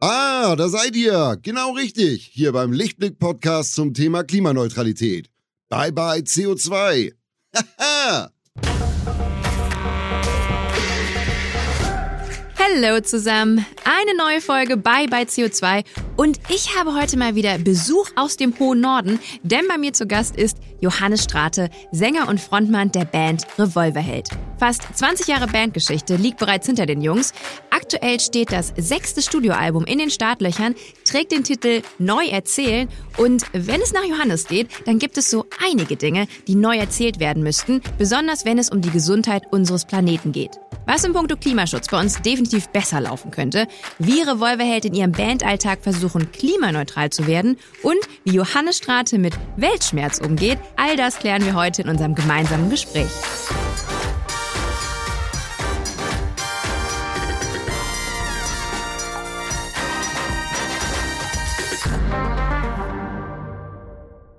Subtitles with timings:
[0.00, 1.36] Ah, da seid ihr.
[1.42, 2.30] Genau richtig.
[2.32, 5.28] Hier beim Lichtblick-Podcast zum Thema Klimaneutralität.
[5.68, 7.14] Bye bye CO2.
[7.52, 8.30] Haha.
[12.60, 15.82] Hallo zusammen, eine neue Folge bei bei CO2
[16.18, 20.06] und ich habe heute mal wieder Besuch aus dem hohen Norden, denn bei mir zu
[20.08, 24.28] Gast ist Johannes Strate, Sänger und Frontmann der Band Revolverheld.
[24.58, 27.32] Fast 20 Jahre Bandgeschichte liegt bereits hinter den Jungs.
[27.70, 33.80] Aktuell steht das sechste Studioalbum in den Startlöchern, trägt den Titel Neu erzählen und wenn
[33.80, 37.80] es nach Johannes geht, dann gibt es so einige Dinge, die neu erzählt werden müssten,
[37.96, 40.58] besonders wenn es um die Gesundheit unseres Planeten geht.
[40.86, 45.82] Was im Punkto Klimaschutz bei uns definitiv besser laufen könnte, wie Revolverheld in ihrem Bandalltag
[46.08, 51.54] versuchen, klimaneutral zu werden und wie Johannes Strate mit Weltschmerz umgeht, all das klären wir
[51.54, 53.08] heute in unserem gemeinsamen Gespräch.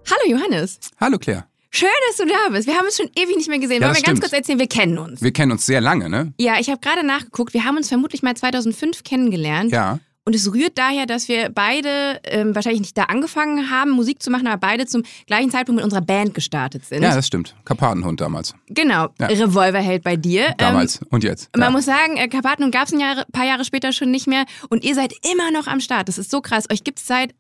[0.10, 0.80] Hallo Johannes.
[1.00, 1.46] Hallo Claire.
[1.72, 2.68] Schön, dass du da bist.
[2.68, 3.82] Wir haben uns schon ewig nicht mehr gesehen.
[3.82, 4.22] Ja, Wollen wir das ganz stimmt.
[4.22, 5.22] kurz erzählen, wir kennen uns.
[5.22, 6.34] Wir kennen uns sehr lange, ne?
[6.40, 7.54] Ja, ich habe gerade nachgeguckt.
[7.54, 9.72] Wir haben uns vermutlich mal 2005 kennengelernt.
[9.72, 10.00] Ja.
[10.26, 14.30] Und es rührt daher, dass wir beide ähm, wahrscheinlich nicht da angefangen haben, Musik zu
[14.30, 17.02] machen, aber beide zum gleichen Zeitpunkt mit unserer Band gestartet sind.
[17.02, 17.56] Ja, das stimmt.
[17.66, 18.54] Karpatenhund damals.
[18.68, 19.10] genau.
[19.20, 19.28] Ja.
[19.28, 20.54] Revolverheld bei dir.
[20.58, 21.00] Damals.
[21.10, 21.50] Und jetzt.
[21.56, 21.72] Ähm, man ja.
[21.72, 24.84] muss sagen, äh, Karpatenhund gab es ein Jahre, paar Jahre später schon nicht mehr und
[24.84, 26.08] ihr seid immer noch am Start.
[26.08, 26.66] Das ist so krass.
[26.72, 27.34] Euch gibt es seit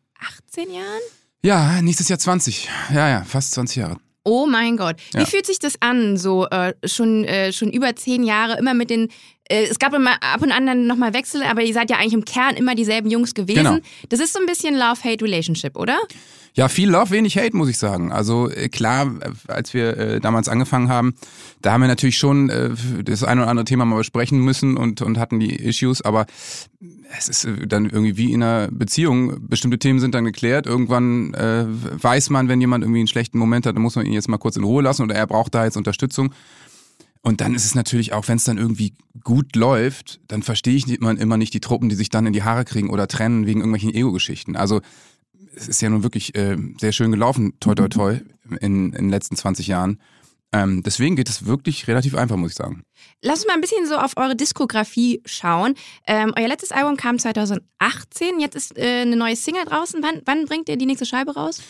[0.48, 1.02] 18 Jahren?
[1.44, 2.70] ja, nächstes Jahr 20.
[2.94, 3.98] Ja, ja, fast 20 Jahre.
[4.30, 4.98] Oh mein Gott.
[5.14, 5.26] Wie Ja.
[5.26, 9.10] fühlt sich das an, so äh, schon, äh, schon über zehn Jahre, immer mit den.
[9.50, 12.14] Äh, es gab immer ab und an dann nochmal Wechsel, aber ihr seid ja eigentlich
[12.14, 13.64] im Kern immer dieselben Jungs gewesen.
[13.64, 13.78] Genau.
[14.10, 15.98] Das ist so ein bisschen Love-Hate-Relationship, oder?
[16.54, 18.12] Ja, viel Love, wenig Hate, muss ich sagen.
[18.12, 21.14] Also äh, klar, äh, als wir äh, damals angefangen haben,
[21.62, 22.72] da haben wir natürlich schon äh,
[23.04, 26.26] das ein oder andere Thema mal besprechen müssen und, und hatten die Issues, aber
[27.18, 29.48] es ist äh, dann irgendwie wie in einer Beziehung.
[29.48, 30.66] Bestimmte Themen sind dann geklärt.
[30.66, 34.14] Irgendwann äh, weiß man, wenn jemand irgendwie einen schlechten Moment hat, dann muss man ihn
[34.14, 36.34] jetzt mal kurz in Ruhe lassen oder er braucht da jetzt Unterstützung.
[37.22, 41.00] Und dann ist es natürlich auch, wenn es dann irgendwie gut läuft, dann verstehe ich
[41.02, 43.60] man immer nicht die Truppen, die sich dann in die Haare kriegen oder trennen wegen
[43.60, 44.56] irgendwelchen Ego-Geschichten.
[44.56, 44.80] Also
[45.56, 48.20] es ist ja nun wirklich äh, sehr schön gelaufen, toi toi toi,
[48.60, 50.00] in, in den letzten 20 Jahren.
[50.52, 52.84] Ähm, deswegen geht es wirklich relativ einfach, muss ich sagen.
[53.22, 55.76] Lass uns mal ein bisschen so auf eure Diskografie schauen.
[56.08, 60.02] Ähm, euer letztes Album kam 2018, jetzt ist äh, eine neue Single draußen.
[60.02, 61.62] Wann, wann bringt ihr die nächste Scheibe raus?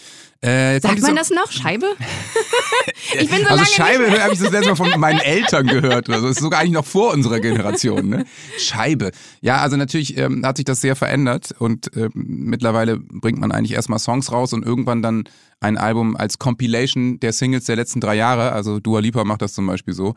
[0.41, 1.51] Äh, Sagt man diese- das noch?
[1.51, 1.87] Scheibe?
[3.19, 6.09] ich bin so also Scheibe habe ich das letzte Mal von meinen Eltern gehört.
[6.09, 8.07] Also das ist sogar eigentlich noch vor unserer Generation.
[8.09, 8.25] Ne?
[8.57, 9.11] Scheibe.
[9.41, 13.73] Ja, also natürlich ähm, hat sich das sehr verändert und ähm, mittlerweile bringt man eigentlich
[13.73, 15.23] erstmal Songs raus und irgendwann dann
[15.61, 18.53] ein Album als Compilation der Singles der letzten drei Jahre.
[18.53, 20.15] Also Dua Lipa macht das zum Beispiel so.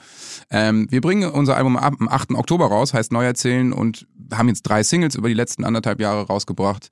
[0.52, 2.30] Ähm, wir bringen unser Album ab, am 8.
[2.30, 6.88] Oktober raus, heißt Neuerzählen und haben jetzt drei Singles über die letzten anderthalb Jahre rausgebracht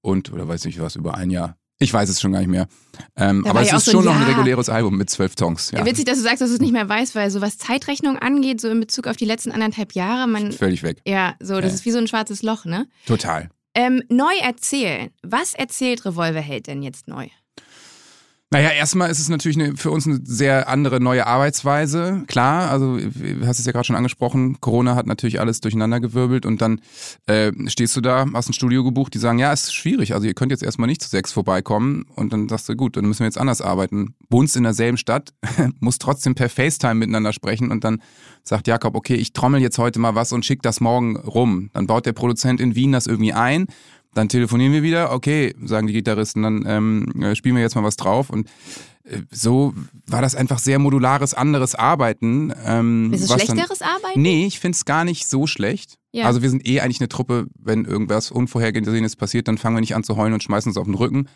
[0.00, 1.56] und, oder weiß nicht was, über ein Jahr.
[1.78, 2.68] Ich weiß es schon gar nicht mehr.
[3.16, 4.30] Ähm, aber es ist so schon noch ein Jahr.
[4.30, 5.72] reguläres Album mit zwölf Songs.
[5.72, 5.84] Ja.
[5.84, 8.60] Witzig, dass du sagst, dass du es nicht mehr weißt, weil so was Zeitrechnung angeht,
[8.62, 11.02] so in Bezug auf die letzten anderthalb Jahre, man, Völlig weg.
[11.06, 11.74] ja, so, das Ja.
[11.74, 12.86] ist wie so ein schwarzes Loch, ne?
[13.06, 13.50] Total.
[13.74, 15.10] Ähm, neu erzählen.
[15.22, 17.26] Was erzählt Revolverheld denn jetzt neu?
[18.50, 22.22] Naja, erstmal ist es natürlich eine, für uns eine sehr andere neue Arbeitsweise.
[22.28, 26.62] Klar, also du hast es ja gerade schon angesprochen, Corona hat natürlich alles durcheinandergewirbelt und
[26.62, 26.80] dann
[27.26, 30.28] äh, stehst du da, hast ein Studio gebucht, die sagen, ja, es ist schwierig, also
[30.28, 33.20] ihr könnt jetzt erstmal nicht zu sechs vorbeikommen und dann sagst du, gut, dann müssen
[33.20, 34.14] wir jetzt anders arbeiten.
[34.30, 35.34] Wohnst in derselben Stadt,
[35.80, 38.00] musst trotzdem per FaceTime miteinander sprechen und dann
[38.44, 41.70] sagt Jakob, okay, ich trommel jetzt heute mal was und schick das morgen rum.
[41.72, 43.66] Dann baut der Produzent in Wien das irgendwie ein
[44.16, 47.84] dann telefonieren wir wieder, okay, sagen die Gitarristen, dann ähm, äh, spielen wir jetzt mal
[47.84, 48.30] was drauf.
[48.30, 48.48] Und
[49.04, 49.74] äh, so
[50.06, 52.52] war das einfach sehr modulares, anderes Arbeiten.
[52.64, 54.22] Ähm, Ist es was dann- schlechteres Arbeiten?
[54.22, 55.98] Nee, ich finde es gar nicht so schlecht.
[56.12, 56.24] Ja.
[56.24, 59.94] Also wir sind eh eigentlich eine Truppe, wenn irgendwas Unvorhergesehenes passiert, dann fangen wir nicht
[59.94, 61.28] an zu heulen und schmeißen uns auf den Rücken,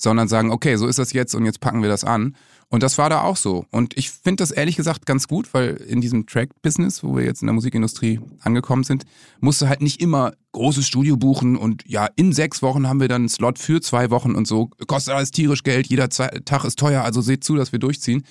[0.00, 2.34] sondern sagen, okay, so ist das jetzt und jetzt packen wir das an.
[2.70, 3.66] Und das war da auch so.
[3.70, 7.42] Und ich finde das ehrlich gesagt ganz gut, weil in diesem Track-Business, wo wir jetzt
[7.42, 9.04] in der Musikindustrie angekommen sind,
[9.40, 13.08] musst du halt nicht immer großes Studio buchen und ja, in sechs Wochen haben wir
[13.08, 14.70] dann einen Slot für zwei Wochen und so.
[14.86, 18.22] Kostet alles tierisch Geld, jeder Tag ist teuer, also seht zu, dass wir durchziehen.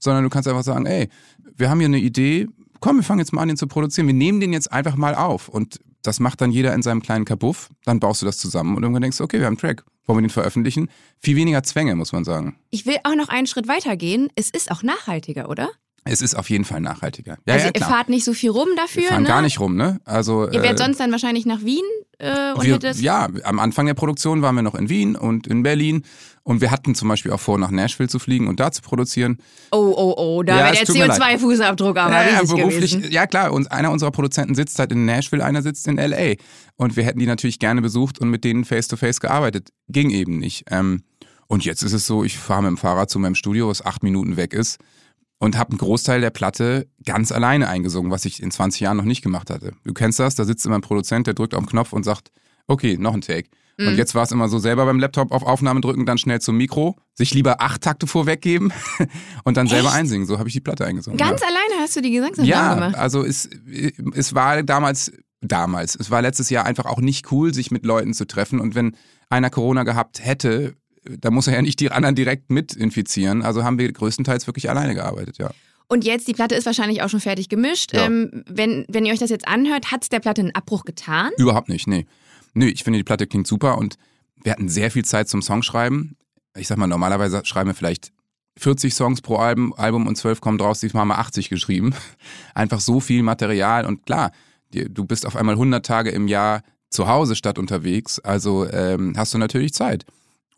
[0.00, 1.08] Sondern du kannst einfach sagen, ey,
[1.56, 2.48] wir haben hier eine Idee,
[2.80, 4.08] komm, wir fangen jetzt mal an, den zu produzieren.
[4.08, 5.48] Wir nehmen den jetzt einfach mal auf.
[5.48, 7.68] Und das macht dann jeder in seinem kleinen Kabuff.
[7.84, 9.84] Dann baust du das zusammen und irgendwann denkst du, okay, wir haben einen Track.
[10.06, 10.88] Wollen wir den veröffentlichen?
[11.18, 12.56] Viel weniger Zwänge, muss man sagen.
[12.70, 14.28] Ich will auch noch einen Schritt weiter gehen.
[14.34, 15.70] Es ist auch nachhaltiger, oder?
[16.04, 17.38] Es ist auf jeden Fall nachhaltiger.
[17.46, 19.28] Ja, also ja, ihr fahrt nicht so viel rum dafür, Wir fahren ne?
[19.28, 20.00] gar nicht rum, ne?
[20.04, 21.84] Also Ihr wärt äh, sonst dann wahrscheinlich nach Wien
[22.18, 25.46] äh, und wir, hättet ja, am Anfang der Produktion waren wir noch in Wien und
[25.46, 26.02] in Berlin
[26.42, 29.38] und wir hatten zum Beispiel auch vor, nach Nashville zu fliegen und da zu produzieren.
[29.70, 31.20] Oh, oh, oh, da Ja, wäre der tut mir leid.
[31.20, 33.12] CO2-Fußabdruck aber ja, ja, riesig beruflich, gewesen.
[33.12, 36.34] ja klar, uns, einer unserer Produzenten sitzt halt in Nashville, einer sitzt in LA.
[36.74, 39.68] Und wir hätten die natürlich gerne besucht und mit denen face-to-face gearbeitet.
[39.88, 40.64] Ging eben nicht.
[40.68, 41.02] Ähm,
[41.46, 44.02] und jetzt ist es so, ich fahre mit dem Fahrrad zu meinem Studio, was acht
[44.02, 44.78] Minuten weg ist,
[45.42, 49.04] und habe einen Großteil der Platte ganz alleine eingesungen, was ich in 20 Jahren noch
[49.04, 49.72] nicht gemacht hatte.
[49.82, 52.30] Du kennst das, da sitzt immer ein Produzent, der drückt auf den Knopf und sagt,
[52.68, 53.48] okay, noch ein Take.
[53.76, 53.88] Mhm.
[53.88, 56.58] Und jetzt war es immer so selber beim Laptop auf Aufnahme drücken, dann schnell zum
[56.58, 58.72] Mikro, sich lieber acht Takte vorweggeben
[59.42, 59.96] und dann selber Echt?
[59.96, 60.28] einsingen.
[60.28, 61.18] So habe ich die Platte eingesungen.
[61.18, 61.48] Ganz ja.
[61.48, 62.94] alleine hast du die Gesangsaufnahmen Ja, gemacht.
[62.94, 63.50] also es,
[64.14, 65.10] es war damals,
[65.40, 68.60] damals, es war letztes Jahr einfach auch nicht cool, sich mit Leuten zu treffen.
[68.60, 68.96] Und wenn
[69.28, 73.42] einer Corona gehabt hätte, da muss er ja nicht die anderen direkt mit infizieren.
[73.42, 75.50] Also haben wir größtenteils wirklich alleine gearbeitet, ja.
[75.88, 77.92] Und jetzt, die Platte ist wahrscheinlich auch schon fertig gemischt.
[77.92, 78.06] Ja.
[78.06, 81.30] Ähm, wenn, wenn ihr euch das jetzt anhört, hat es der Platte einen Abbruch getan?
[81.36, 82.06] Überhaupt nicht, nee.
[82.54, 83.96] Nö, ich finde, die Platte klingt super und
[84.42, 86.16] wir hatten sehr viel Zeit zum Songschreiben.
[86.56, 88.12] Ich sag mal, normalerweise schreiben wir vielleicht
[88.58, 91.94] 40 Songs pro Album, Album und 12 kommen draus, diesmal haben wir 80 geschrieben.
[92.54, 94.32] Einfach so viel Material und klar,
[94.70, 99.32] du bist auf einmal 100 Tage im Jahr zu Hause statt unterwegs, also ähm, hast
[99.32, 100.04] du natürlich Zeit.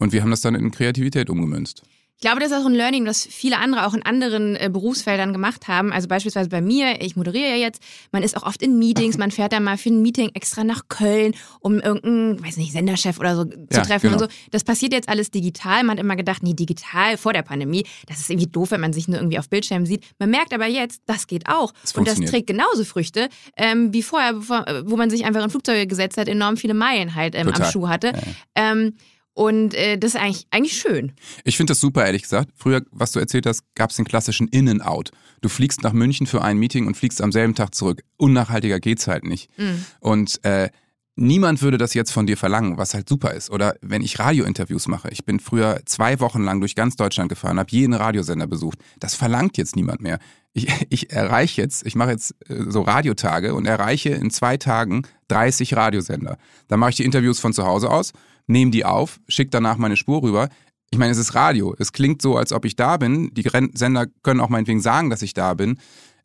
[0.05, 1.81] Und wir haben das dann in Kreativität umgemünzt.
[2.17, 5.33] Ich glaube, das ist auch ein Learning, das viele andere auch in anderen äh, Berufsfeldern
[5.33, 5.93] gemacht haben.
[5.93, 9.31] Also beispielsweise bei mir, ich moderiere ja jetzt, man ist auch oft in Meetings, man
[9.31, 13.35] fährt dann mal für ein Meeting extra nach Köln, um irgendeinen, weiß nicht, Senderchef oder
[13.35, 14.31] so zu Ja, treffen und genau.
[14.31, 14.49] so.
[14.51, 15.85] Das passiert jetzt alles digital.
[15.85, 18.93] Man hat immer gedacht, nee, digital vor der Pandemie, das ist irgendwie doof, wenn man
[18.93, 20.05] sich nur irgendwie auf Bildschirmen sieht.
[20.19, 21.73] Man merkt aber jetzt, das geht auch.
[21.83, 25.49] Es und das trägt genauso Früchte, ähm, wie vorher, bevor, wo man sich einfach in
[25.49, 27.65] Flugzeuge gesetzt hat, enorm viele Meilen halt ähm, am.
[27.65, 28.09] Schuh hatte.
[28.09, 28.73] Ja, ja.
[28.73, 28.95] Ähm,
[29.35, 31.13] und äh, das ist eigentlich, eigentlich schön.
[31.43, 32.51] Ich finde das super, ehrlich gesagt.
[32.55, 35.11] Früher, was du erzählt hast, gab es den klassischen In-and-Out.
[35.41, 38.03] Du fliegst nach München für ein Meeting und fliegst am selben Tag zurück.
[38.17, 39.51] Unnachhaltiger geht's halt nicht.
[39.59, 39.85] Mhm.
[40.01, 40.71] Und äh,
[41.17, 43.51] niemand würde das jetzt von dir verlangen, was halt super ist.
[43.51, 45.09] Oder wenn ich Radiointerviews mache.
[45.11, 48.79] Ich bin früher zwei Wochen lang durch ganz Deutschland gefahren, habe jeden Radiosender besucht.
[49.01, 50.21] Das verlangt jetzt niemand mehr.
[50.53, 55.03] Ich, ich erreiche jetzt, ich mache jetzt äh, so Radiotage und erreiche in zwei Tagen
[55.29, 56.39] 30 Radiosender.
[56.69, 58.13] Dann mache ich die Interviews von zu Hause aus,
[58.46, 60.49] nehme die auf, schicke danach meine Spur rüber.
[60.91, 61.75] Ich meine, es ist Radio.
[61.79, 63.32] Es klingt so, als ob ich da bin.
[63.35, 65.79] Die Sender können auch meinetwegen sagen, dass ich da bin.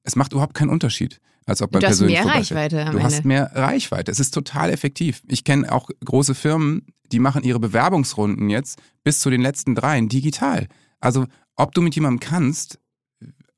[0.04, 2.25] Es macht überhaupt keinen Unterschied, als ob man Du hast mehr.
[2.25, 3.27] Reichweite am Du hast Ende.
[3.27, 4.12] mehr Reichweite.
[4.12, 5.21] Es ist total effektiv.
[5.27, 10.07] Ich kenne auch große Firmen, die machen ihre Bewerbungsrunden jetzt bis zu den letzten dreien
[10.10, 10.68] digital.
[11.00, 11.25] Also
[11.56, 12.80] ob du mit jemandem kannst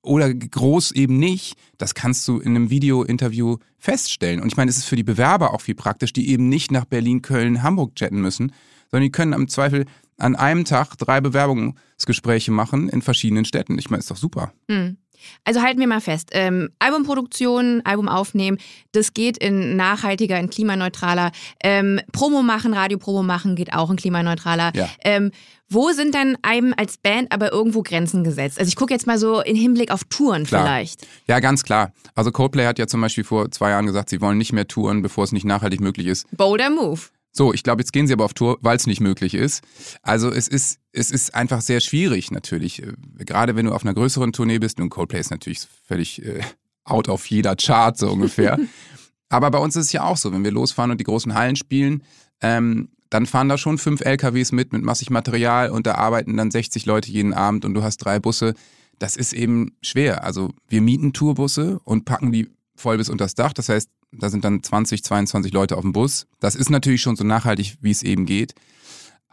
[0.01, 4.41] oder groß eben nicht, das kannst du in einem Video-Interview feststellen.
[4.41, 6.85] Und ich meine, es ist für die Bewerber auch viel praktisch, die eben nicht nach
[6.85, 8.51] Berlin, Köln, Hamburg jetten müssen,
[8.89, 9.85] sondern die können im Zweifel
[10.17, 13.77] an einem Tag drei Bewerbungsgespräche machen in verschiedenen Städten.
[13.79, 14.53] Ich meine, ist doch super.
[14.69, 14.97] Hm.
[15.43, 18.57] Also halten wir mal fest, ähm, Albumproduktion, Album aufnehmen,
[18.91, 21.31] das geht in nachhaltiger, in klimaneutraler.
[21.63, 24.71] Ähm, Promo machen, Radiopromo machen geht auch in klimaneutraler.
[24.75, 24.89] Ja.
[25.03, 25.31] Ähm,
[25.73, 28.59] wo sind denn einem als Band aber irgendwo Grenzen gesetzt?
[28.59, 30.65] Also ich gucke jetzt mal so in Hinblick auf Touren Klar.
[30.65, 31.07] vielleicht.
[31.27, 31.93] Ja, ganz klar.
[32.13, 35.01] Also Coldplay hat ja zum Beispiel vor zwei Jahren gesagt, sie wollen nicht mehr touren,
[35.01, 36.27] bevor es nicht nachhaltig möglich ist.
[36.35, 36.99] Bolder Move.
[37.33, 39.63] So, ich glaube, jetzt gehen sie aber auf Tour, weil es nicht möglich ist.
[40.01, 42.83] Also es ist, es ist einfach sehr schwierig natürlich.
[42.83, 46.41] Äh, Gerade wenn du auf einer größeren Tournee bist, nun Coldplay ist natürlich völlig äh,
[46.83, 48.59] out auf jeder Chart so ungefähr.
[49.29, 51.55] aber bei uns ist es ja auch so, wenn wir losfahren und die großen Hallen
[51.55, 52.03] spielen,
[52.41, 56.49] ähm, dann fahren da schon fünf LKWs mit, mit massig Material und da arbeiten dann
[56.49, 58.55] 60 Leute jeden Abend und du hast drei Busse.
[58.99, 60.23] Das ist eben schwer.
[60.23, 63.51] Also wir mieten Tourbusse und packen die voll bis unters Dach.
[63.53, 66.27] Das heißt, da sind dann 20, 22 Leute auf dem Bus.
[66.39, 68.53] Das ist natürlich schon so nachhaltig, wie es eben geht.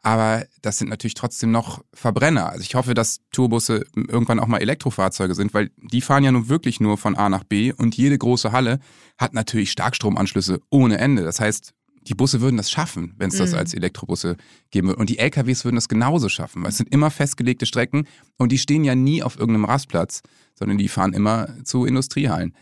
[0.02, 2.48] Aber das sind natürlich trotzdem noch Verbrenner.
[2.50, 6.48] Also ich hoffe, dass Tourbusse irgendwann auch mal Elektrofahrzeuge sind, weil die fahren ja nun
[6.48, 8.78] wirklich nur von A nach B und jede große Halle
[9.18, 11.24] hat natürlich Starkstromanschlüsse ohne Ende.
[11.24, 11.72] Das heißt,
[12.02, 13.58] die Busse würden das schaffen, wenn es das Mhm.
[13.58, 14.36] als Elektrobusse
[14.70, 15.00] geben würde.
[15.00, 18.06] Und die LKWs würden das genauso schaffen, weil es sind immer festgelegte Strecken
[18.38, 20.22] und die stehen ja nie auf irgendeinem Rastplatz,
[20.54, 22.54] sondern die fahren immer zu Industriehallen.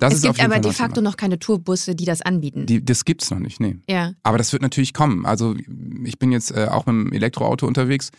[0.00, 1.10] Das es gibt aber de facto Thema.
[1.10, 2.66] noch keine Tourbusse, die das anbieten.
[2.66, 3.76] Die, das gibt's noch nicht, nee.
[3.88, 4.12] ja.
[4.22, 5.24] Aber das wird natürlich kommen.
[5.26, 5.54] Also
[6.04, 8.10] ich bin jetzt äh, auch mit dem Elektroauto unterwegs.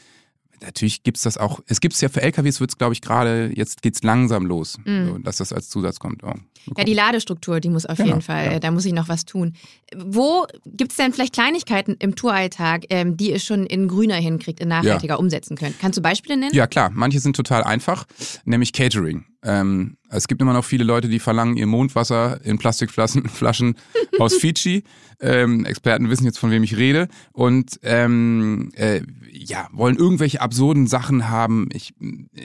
[0.64, 1.60] Natürlich gibt's das auch.
[1.66, 3.52] Es gibt's ja für LKWs wird's glaube ich gerade.
[3.56, 5.08] Jetzt geht's langsam los, Mhm.
[5.08, 6.24] so, dass das als Zusatz kommt.
[6.24, 6.34] Oh,
[6.78, 8.52] Ja, die Ladestruktur, die muss auf Genau, jeden Fall, ja.
[8.54, 9.54] äh, da muss ich noch was tun.
[9.98, 14.60] Wo gibt es denn vielleicht Kleinigkeiten im Touralltag, ähm, die ihr schon in grüner hinkriegt,
[14.60, 15.80] in nachhaltiger umsetzen könnt?
[15.80, 16.54] Kannst du Beispiele nennen?
[16.54, 18.06] Ja klar, manche sind total einfach,
[18.46, 19.26] nämlich Catering.
[19.44, 23.76] Ähm, es gibt immer noch viele Leute, die verlangen ihr Mondwasser in Plastikflaschen Flaschen
[24.20, 24.84] aus Fiji.
[25.20, 27.08] Ähm, Experten wissen jetzt, von wem ich rede.
[27.32, 31.70] Und ähm, äh, ja, wollen irgendwelche absurden Sachen haben.
[31.74, 31.94] Ich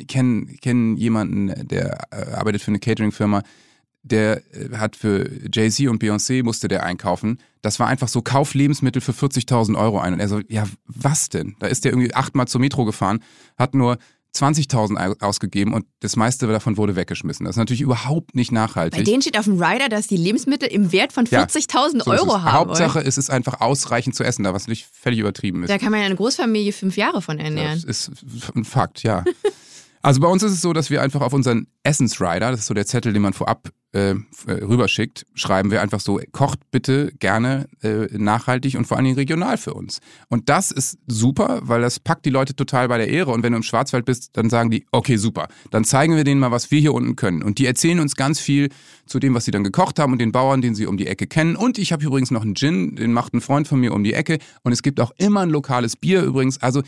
[0.08, 3.42] kenne kenn jemanden, der äh, arbeitet für eine Catering-Firma,
[4.02, 7.38] der äh, hat für Jay-Z und Beyoncé musste der einkaufen.
[7.62, 10.14] Das war einfach so, kauf Lebensmittel für 40.000 Euro ein.
[10.14, 11.56] Und er so, ja, was denn?
[11.58, 13.20] Da ist der irgendwie achtmal zur Metro gefahren,
[13.58, 13.98] hat nur
[14.37, 17.45] 20.000 ausgegeben und das meiste davon wurde weggeschmissen.
[17.45, 19.00] Das ist natürlich überhaupt nicht nachhaltig.
[19.00, 22.43] Bei denen steht auf dem Rider, dass die Lebensmittel im Wert von 40.000 ja, Euro
[22.43, 22.52] haben.
[22.52, 25.71] Hauptsache, es ist einfach ausreichend zu essen, da was natürlich völlig übertrieben ist.
[25.71, 27.81] Da kann man eine Großfamilie fünf Jahre von ernähren.
[27.81, 28.11] Das ist
[28.55, 29.25] ein Fakt, ja.
[30.06, 32.75] Also bei uns ist es so, dass wir einfach auf unseren Essensrider, das ist so
[32.75, 34.14] der Zettel, den man vorab äh,
[34.46, 39.58] rüberschickt, schreiben wir einfach so, kocht bitte gerne äh, nachhaltig und vor allen Dingen regional
[39.58, 39.98] für uns.
[40.28, 43.32] Und das ist super, weil das packt die Leute total bei der Ehre.
[43.32, 46.40] Und wenn du im Schwarzwald bist, dann sagen die, okay, super, dann zeigen wir denen
[46.40, 47.42] mal, was wir hier unten können.
[47.42, 48.68] Und die erzählen uns ganz viel
[49.06, 51.26] zu dem, was sie dann gekocht haben und den Bauern, den sie um die Ecke
[51.26, 51.56] kennen.
[51.56, 54.14] Und ich habe übrigens noch einen Gin, den macht ein Freund von mir um die
[54.14, 54.38] Ecke.
[54.62, 56.62] Und es gibt auch immer ein lokales Bier übrigens.
[56.62, 56.84] Also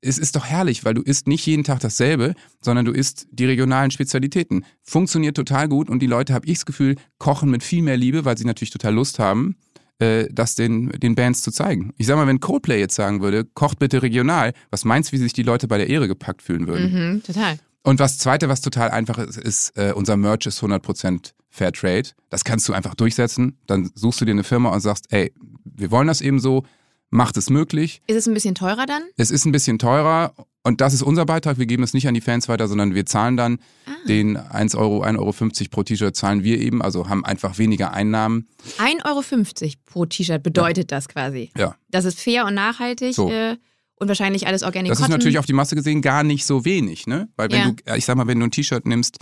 [0.00, 3.46] es ist doch herrlich, weil du isst nicht jeden Tag dasselbe, sondern du isst die
[3.46, 4.64] regionalen Spezialitäten.
[4.82, 8.24] Funktioniert total gut und die Leute, habe ich das Gefühl, kochen mit viel mehr Liebe,
[8.24, 9.56] weil sie natürlich total Lust haben,
[9.98, 11.92] äh, das den, den Bands zu zeigen.
[11.96, 15.22] Ich sag mal, wenn Coldplay jetzt sagen würde, kocht bitte regional, was meinst du, wie
[15.22, 16.92] sich die Leute bei der Ehre gepackt fühlen würden?
[16.92, 17.58] Mhm, total.
[17.82, 22.08] Und was zweite, was total einfach ist, ist, äh, unser Merch ist 100% Fair Trade.
[22.28, 23.58] Das kannst du einfach durchsetzen.
[23.66, 25.32] Dann suchst du dir eine Firma und sagst, ey,
[25.64, 26.64] wir wollen das eben so
[27.10, 28.02] macht es möglich.
[28.06, 29.02] Ist es ein bisschen teurer dann?
[29.16, 31.58] Es ist ein bisschen teurer und das ist unser Beitrag.
[31.58, 33.92] Wir geben es nicht an die Fans weiter, sondern wir zahlen dann ah.
[34.08, 35.32] den 1 Euro, 1,50 Euro
[35.70, 38.48] pro T-Shirt zahlen wir eben, also haben einfach weniger Einnahmen.
[38.78, 40.96] 1,50 Euro pro T-Shirt bedeutet ja.
[40.96, 41.50] das quasi.
[41.56, 41.76] Ja.
[41.90, 43.14] Das ist fair und nachhaltig.
[43.14, 43.30] So.
[43.30, 43.56] Äh,
[43.98, 47.06] und wahrscheinlich alles Organic Das ist natürlich auf die Masse gesehen gar nicht so wenig,
[47.06, 47.28] ne?
[47.36, 47.70] Weil wenn ja.
[47.70, 49.18] du, ich sag mal, wenn du ein T-Shirt nimmst,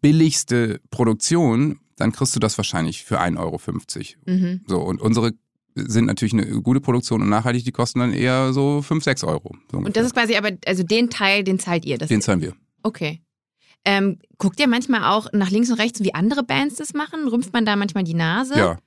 [0.00, 3.60] billigste Produktion, dann kriegst du das wahrscheinlich für 1,50 Euro.
[4.26, 4.60] Mhm.
[4.66, 5.32] So, und unsere
[5.74, 9.56] sind natürlich eine gute Produktion und nachhaltig, die kosten dann eher so 5, 6 Euro.
[9.70, 11.98] So und das ist quasi aber, also den Teil, den zahlt ihr?
[11.98, 12.54] den zahlen wir.
[12.82, 13.20] Okay.
[13.84, 17.26] Ähm, guckt ihr manchmal auch nach links und rechts, wie andere Bands das machen?
[17.26, 18.56] Rümpft man da manchmal die Nase?
[18.56, 18.78] Ja.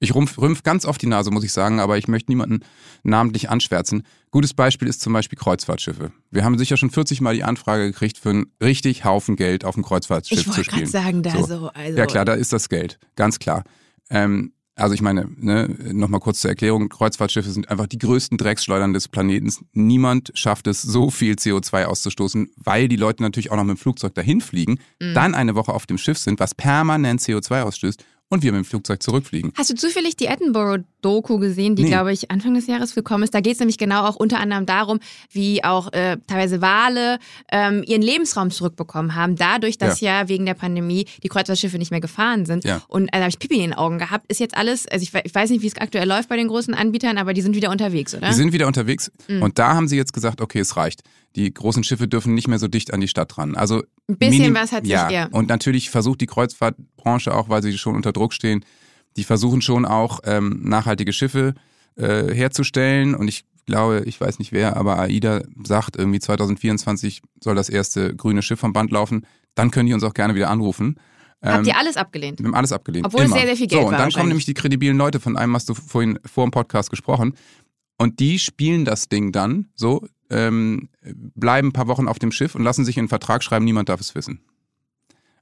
[0.00, 2.60] Ich rümpf, rümpf ganz oft die Nase, muss ich sagen, aber ich möchte niemanden
[3.04, 4.02] namentlich anschwärzen.
[4.30, 6.12] Gutes Beispiel ist zum Beispiel Kreuzfahrtschiffe.
[6.30, 9.74] Wir haben sicher schon 40 Mal die Anfrage gekriegt, für einen richtig Haufen Geld auf
[9.74, 10.66] dem Kreuzfahrtschiff zu spielen.
[10.66, 11.46] Ich wollte sagen, da so.
[11.46, 13.64] so also ja klar, da ist das Geld, ganz klar.
[14.10, 18.92] Ähm, also ich meine, ne, nochmal kurz zur Erklärung, Kreuzfahrtschiffe sind einfach die größten Drecksschleudern
[18.92, 19.52] des Planeten.
[19.72, 23.80] Niemand schafft es, so viel CO2 auszustoßen, weil die Leute natürlich auch noch mit dem
[23.80, 25.14] Flugzeug dahin fliegen, mhm.
[25.14, 28.04] dann eine Woche auf dem Schiff sind, was permanent CO2 ausstößt
[28.34, 29.52] und wir mit dem Flugzeug zurückfliegen.
[29.56, 31.88] Hast du zufällig die Edinburgh-Doku gesehen, die, nee.
[31.88, 33.34] glaube ich, Anfang des Jahres gekommen ist?
[33.34, 35.00] Da geht es nämlich genau auch unter anderem darum,
[35.30, 37.18] wie auch äh, teilweise Wale
[37.50, 40.20] ähm, ihren Lebensraum zurückbekommen haben, dadurch, dass ja.
[40.20, 42.64] ja wegen der Pandemie die Kreuzfahrtschiffe nicht mehr gefahren sind.
[42.64, 42.82] Ja.
[42.88, 44.26] Und also habe ich Pipi in den Augen gehabt.
[44.28, 46.74] Ist jetzt alles, also ich, ich, weiß nicht, wie es aktuell läuft bei den großen
[46.74, 48.28] Anbietern, aber die sind wieder unterwegs, oder?
[48.28, 49.10] Die sind wieder unterwegs.
[49.28, 49.42] Mhm.
[49.42, 51.02] Und da haben sie jetzt gesagt, okay, es reicht
[51.36, 53.56] die großen Schiffe dürfen nicht mehr so dicht an die Stadt ran.
[53.56, 55.10] Also ein bisschen was hat sich ja.
[55.10, 55.26] ja.
[55.26, 58.64] Und natürlich versucht die Kreuzfahrtbranche auch, weil sie schon unter Druck stehen,
[59.16, 61.54] die versuchen schon auch ähm, nachhaltige Schiffe
[61.96, 63.14] äh, herzustellen.
[63.14, 68.14] Und ich glaube, ich weiß nicht wer, aber AIDA sagt irgendwie 2024 soll das erste
[68.14, 69.26] grüne Schiff vom Band laufen.
[69.54, 70.98] Dann können die uns auch gerne wieder anrufen.
[71.42, 72.40] Habt ihr ähm, alles abgelehnt?
[72.40, 73.06] Wir haben alles abgelehnt.
[73.06, 73.34] Obwohl Immer.
[73.34, 73.98] es sehr, sehr viel Geld so, und war.
[74.00, 77.34] dann kommen nämlich die kredibilen Leute, von einem hast du vorhin vor dem Podcast gesprochen.
[77.98, 80.88] Und die spielen das Ding dann so, ähm,
[81.34, 83.88] bleiben ein paar Wochen auf dem Schiff und lassen sich in einen Vertrag schreiben, niemand
[83.88, 84.40] darf es wissen.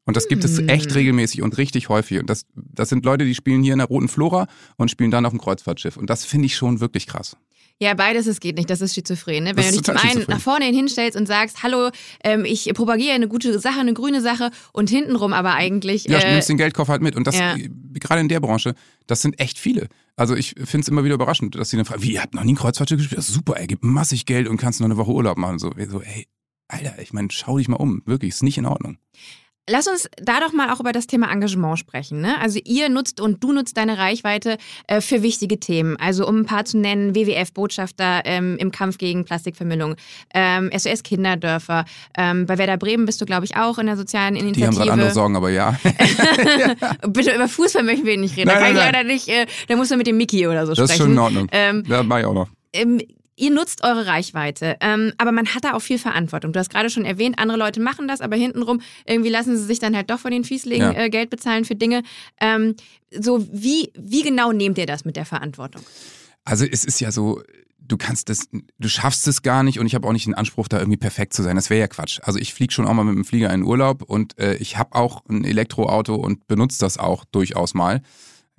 [0.05, 0.93] Und das gibt es echt hm.
[0.93, 2.19] regelmäßig und richtig häufig.
[2.19, 5.25] Und das, das sind Leute, die spielen hier in der Roten Flora und spielen dann
[5.25, 5.97] auf dem Kreuzfahrtschiff.
[5.97, 7.37] Und das finde ich schon wirklich krass.
[7.83, 8.71] Ja, beides, es geht nicht.
[8.71, 9.43] Das ist schizophren.
[9.43, 9.57] Ne?
[9.57, 11.91] Wenn du dich zum einen nach vorne hin hinstellst und sagst, hallo,
[12.23, 16.05] ähm, ich propagiere eine gute Sache, eine grüne Sache und hintenrum aber eigentlich.
[16.05, 17.17] Ja, äh, nimmst den Geldkoffer halt mit.
[17.17, 17.57] Und das, ja.
[17.95, 18.77] gerade in der Branche,
[19.09, 19.89] das sind echt viele.
[20.15, 22.45] Also ich finde es immer wieder überraschend, dass sie dann fragen, wie, ihr habt noch
[22.45, 23.19] nie ein Kreuzfahrtschiff gespielt?
[23.19, 25.59] Das ist super, ey, gibt massig Geld und kannst noch eine Woche Urlaub machen.
[25.59, 26.29] So, so ey,
[26.69, 28.03] Alter, ich meine, schau dich mal um.
[28.07, 28.99] Wirklich, ist nicht in Ordnung.
[29.71, 32.21] Lass uns da doch mal auch über das Thema Engagement sprechen.
[32.21, 32.37] Ne?
[32.41, 35.97] Also ihr nutzt und du nutzt deine Reichweite äh, für wichtige Themen.
[35.99, 39.95] Also um ein paar zu nennen, WWF-Botschafter ähm, im Kampf gegen Plastikvermüllung,
[40.35, 41.85] ähm, SOS Kinderdörfer.
[42.19, 44.59] Ähm, bei Werder Bremen bist du, glaube ich, auch in der sozialen Initiative.
[44.59, 45.79] Die haben gerade andere Sorgen, aber ja.
[47.07, 48.49] Bitte über Fußball möchten wir nicht reden.
[48.49, 50.67] Nein, da kann nein, ich leider nicht, äh, da musst du mit dem Mickey oder
[50.67, 50.89] so das sprechen.
[50.89, 51.49] Das ist schon in Ordnung.
[51.53, 52.49] Ähm, ja, mache ich auch noch.
[53.35, 56.53] Ihr nutzt eure Reichweite, ähm, aber man hat da auch viel Verantwortung.
[56.53, 59.79] Du hast gerade schon erwähnt, andere Leute machen das, aber hintenrum irgendwie lassen sie sich
[59.79, 60.93] dann halt doch von den Fiesling ja.
[60.93, 62.03] äh, Geld bezahlen für Dinge.
[62.41, 62.77] Ähm,
[63.11, 65.83] so, wie, wie genau nehmt ihr das mit der Verantwortung?
[66.45, 67.43] Also es ist ja so,
[67.79, 70.69] du kannst das, du schaffst es gar nicht und ich habe auch nicht den Anspruch,
[70.69, 71.57] da irgendwie perfekt zu sein.
[71.57, 72.21] Das wäre ja Quatsch.
[72.23, 74.95] Also ich fliege schon auch mal mit dem Flieger in Urlaub und äh, ich habe
[74.95, 78.03] auch ein Elektroauto und benutze das auch durchaus mal.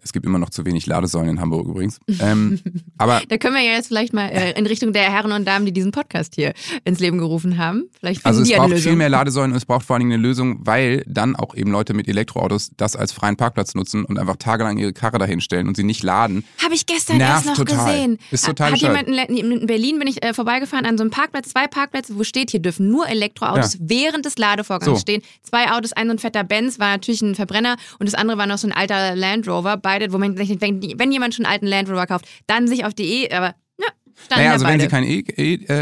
[0.04, 2.00] Es gibt immer noch zu wenig Ladesäulen in Hamburg übrigens.
[2.20, 2.60] Ähm,
[2.98, 5.66] aber da können wir ja jetzt vielleicht mal äh, in Richtung der Herren und Damen,
[5.66, 7.90] die diesen Podcast hier ins Leben gerufen haben.
[8.00, 10.22] Vielleicht finden also es braucht viel mehr Ladesäulen und es braucht vor allen Dingen eine
[10.22, 14.36] Lösung, weil dann auch eben Leute mit Elektroautos das als freien Parkplatz nutzen und einfach
[14.38, 16.44] tagelang ihre Karre dahin stellen und sie nicht laden.
[16.64, 17.86] Habe ich gestern Nervt erst noch total.
[17.94, 18.20] gesehen.
[18.32, 21.50] Ist total Hat jemand in, in Berlin bin ich äh, vorbeigefahren an so einem Parkplatz,
[21.50, 23.80] zwei Parkplätze, wo steht, hier dürfen nur Elektroautos Ja.
[23.84, 25.02] während des Ladevorgangs So.
[25.02, 25.22] stehen.
[25.44, 28.48] Zwei Autos, ein so ein fetter Benz war natürlich ein Verbrenner und das andere war
[28.48, 29.78] noch so ein alter Land Rover.
[29.94, 32.84] Beide, wo man sich denkt, wenn jemand schon einen alten Land Rover kauft, dann sich
[32.84, 33.88] auf die E, aber ja,
[34.26, 34.74] standen Naja, ja also beide.
[34.74, 35.04] wenn sie kein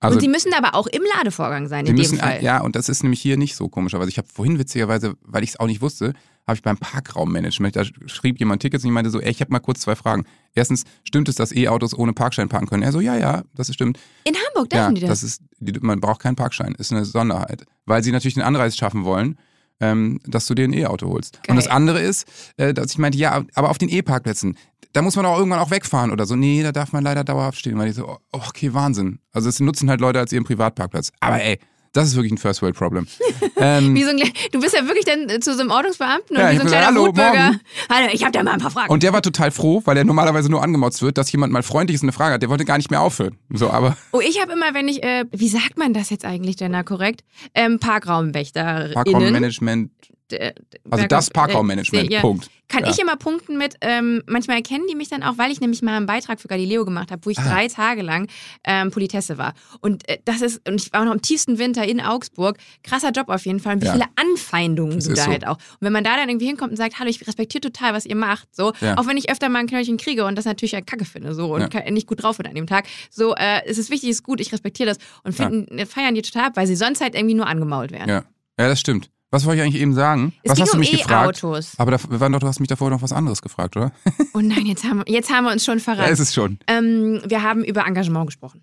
[0.00, 2.42] Also und sie müssen aber auch im Ladevorgang sein, Sie in müssen, dem Fall.
[2.42, 4.10] Ja, und das ist nämlich hier nicht so komischerweise.
[4.10, 6.12] Ich habe vorhin witzigerweise, weil ich es auch nicht wusste,
[6.46, 9.50] habe ich beim Parkraummanagement, da schrieb jemand Tickets und ich meinte so, ey, ich habe
[9.50, 10.24] mal kurz zwei Fragen.
[10.54, 12.82] Erstens, stimmt es, dass E-Autos ohne Parkschein parken können?
[12.82, 13.98] Er so, ja, ja, das ist stimmt.
[14.24, 15.22] In Hamburg Ja, dürfen die das.
[15.22, 15.42] das ist,
[15.82, 17.64] man braucht keinen Parkschein, ist eine Sonderheit.
[17.86, 19.38] Weil sie natürlich den Anreiz schaffen wollen,
[19.80, 21.42] ähm, dass du dir ein E-Auto holst.
[21.42, 21.50] Geil.
[21.50, 24.56] Und das andere ist, äh, dass ich meinte, ja, aber auf den E-Parkplätzen,
[24.92, 26.34] da muss man auch irgendwann auch wegfahren oder so.
[26.34, 27.78] Nee, da darf man leider dauerhaft stehen.
[27.78, 29.20] Weil ich so, oh, okay, Wahnsinn.
[29.32, 31.12] Also es nutzen halt Leute als ihren Privatparkplatz.
[31.20, 31.58] Aber ey,
[31.92, 33.06] das ist wirklich ein First World Problem.
[33.56, 34.18] ähm, Wie so ein,
[34.52, 36.64] du bist ja wirklich dann äh, zu so einem Ordnungsbeamten Ja, und wie ich so
[36.64, 37.30] ein kleiner "Hallo, Wutbürger.
[37.44, 38.92] morgen." Hallo, ich habe da mal ein paar Fragen.
[38.92, 41.94] und der war total froh, weil er normalerweise nur angemotzt wird, dass jemand mal freundlich
[41.96, 42.42] ist und eine Frage hat.
[42.42, 43.36] Der wollte gar nicht mehr aufhören.
[43.52, 46.60] So, aber Oh, ich habe immer, wenn ich, äh, wie sagt man das jetzt eigentlich,
[46.60, 47.24] Jenna, korrekt?
[47.54, 48.90] Ähm, Parkraumwächter.
[48.94, 49.90] Parkraummanagement,
[50.32, 50.52] äh,
[50.90, 52.20] also das Parkraummanagement, ja.
[52.20, 52.50] Punkt.
[52.70, 52.90] Kann Ja.
[52.90, 55.96] ich immer punkten mit, ähm, manchmal erkennen die mich dann auch, weil ich nämlich mal
[55.96, 57.48] einen Beitrag für Galileo gemacht habe, wo ich Ah.
[57.48, 58.28] drei Tage lang
[58.64, 59.54] ähm, Politesse war.
[59.80, 62.58] Und äh, das ist, und ich war auch noch im tiefsten Winter in Augsburg.
[62.82, 63.76] Krasser Job auf jeden Fall.
[63.76, 63.92] Und wie Ja.
[63.92, 65.30] viele Anfeindungen Das du da so.
[65.30, 65.56] halt auch.
[65.56, 68.16] Und wenn man da dann irgendwie hinkommt und sagt, hallo, ich respektiere total, was ihr
[68.16, 71.06] macht, so, auch wenn ich öfter mal ein Knöllchen kriege und das natürlich ja kacke
[71.06, 74.10] finde, so, und nicht gut drauf bin an dem Tag, so, äh, es ist wichtig,
[74.10, 77.00] es ist gut, ich respektiere das und finden, feiern die total ab, weil sie sonst
[77.00, 78.08] halt irgendwie nur angemault werden.
[78.10, 78.24] Ja.
[78.60, 79.08] ja, das stimmt.
[79.30, 80.32] Was wollte ich eigentlich eben sagen?
[80.42, 81.42] Es Was hast du um mich gefragt?
[81.42, 81.72] E-Autos.
[81.76, 83.92] Aber da, wir waren doch, du hast mich davor noch was anderes gefragt, oder?
[84.34, 86.12] Oh nein, jetzt haben, wir- jetzt haben wir uns schon Ja, verraten.
[86.12, 86.58] ist es schon.
[86.66, 88.62] Ähm, wir haben über Engagement gesprochen.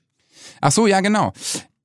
[0.62, 1.34] Ach so, ja, genau.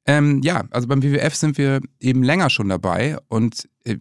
[0.07, 3.97] Ähm, ja, also beim WWF sind wir eben länger schon dabei und äh,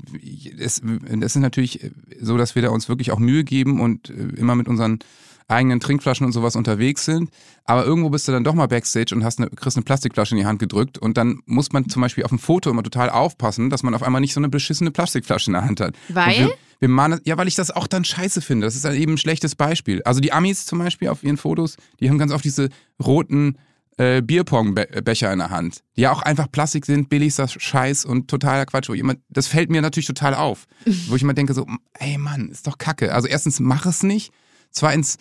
[0.57, 4.13] es, es ist natürlich so, dass wir da uns wirklich auch Mühe geben und äh,
[4.37, 4.99] immer mit unseren
[5.49, 7.29] eigenen Trinkflaschen und sowas unterwegs sind.
[7.65, 10.39] Aber irgendwo bist du dann doch mal Backstage und hast eine, kriegst eine Plastikflasche in
[10.39, 13.69] die Hand gedrückt und dann muss man zum Beispiel auf dem Foto immer total aufpassen,
[13.69, 15.95] dass man auf einmal nicht so eine beschissene Plastikflasche in der Hand hat.
[16.07, 16.51] Weil?
[16.79, 18.65] Wir, mahnen, ja, weil ich das auch dann scheiße finde.
[18.65, 20.01] Das ist dann eben ein schlechtes Beispiel.
[20.03, 22.69] Also die Amis zum Beispiel auf ihren Fotos, die haben ganz oft diese
[23.03, 23.57] roten
[23.97, 28.65] äh, Bierpongbecher in der Hand, die ja auch einfach Plastik sind, billigster Scheiß und totaler
[28.65, 28.87] Quatsch.
[28.87, 30.67] Wo jemand, das fällt mir natürlich total auf.
[31.07, 33.13] Wo ich immer denke so, ey Mann, ist doch kacke.
[33.13, 34.31] Also erstens, mach es nicht.
[34.71, 35.17] Zweitens,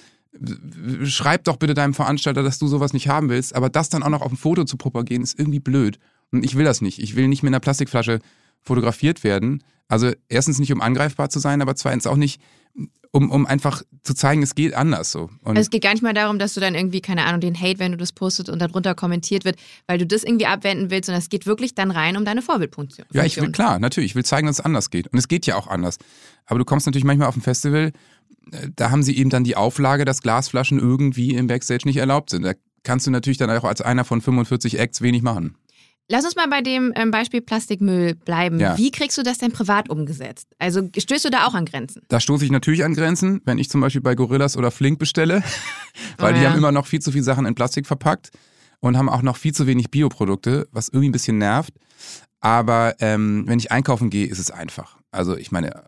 [1.05, 3.55] schreib doch bitte deinem Veranstalter, dass du sowas nicht haben willst.
[3.55, 5.98] Aber das dann auch noch auf dem Foto zu propagieren, ist irgendwie blöd.
[6.31, 6.98] Und ich will das nicht.
[6.98, 8.20] Ich will nicht mit einer Plastikflasche
[8.62, 9.62] fotografiert werden.
[9.88, 12.40] Also erstens nicht, um angreifbar zu sein, aber zweitens auch nicht,
[13.11, 15.31] um, um einfach zu zeigen, es geht anders so.
[15.42, 17.59] Und Also es geht gar nicht mal darum, dass du dann irgendwie, keine Ahnung, den
[17.59, 21.07] Hate, wenn du das postet und darunter kommentiert wird, weil du das irgendwie abwenden willst,
[21.07, 23.07] sondern es geht wirklich dann rein um deine Vorbildfunktion.
[23.12, 24.11] Ja, ich will, klar, natürlich.
[24.11, 25.09] Ich will zeigen, dass es anders geht.
[25.09, 25.96] Und es geht ja auch anders.
[26.44, 27.92] Aber du kommst natürlich manchmal auf ein Festival,
[28.76, 32.42] da haben sie eben dann die Auflage, dass Glasflaschen irgendwie im Backstage nicht erlaubt sind.
[32.42, 35.56] Da kannst du natürlich dann auch als einer von 45 Acts wenig machen.
[36.11, 38.58] Lass uns mal bei dem ähm, Beispiel Plastikmüll bleiben.
[38.58, 38.78] Ja.
[38.78, 40.48] Wie kriegst du das denn privat umgesetzt?
[40.58, 42.00] Also stößt du da auch an Grenzen?
[42.08, 45.42] Da stoße ich natürlich an Grenzen, wenn ich zum Beispiel bei Gorillas oder Flink bestelle,
[46.16, 46.50] weil Oh die ja.
[46.50, 48.30] haben immer noch viel zu viel Sachen in Plastik verpackt
[48.80, 51.74] und haben auch noch viel zu wenig Bioprodukte, was irgendwie ein bisschen nervt.
[52.40, 54.96] Aber ähm, wenn ich einkaufen gehe, ist es einfach.
[55.11, 55.84] Also ich meine,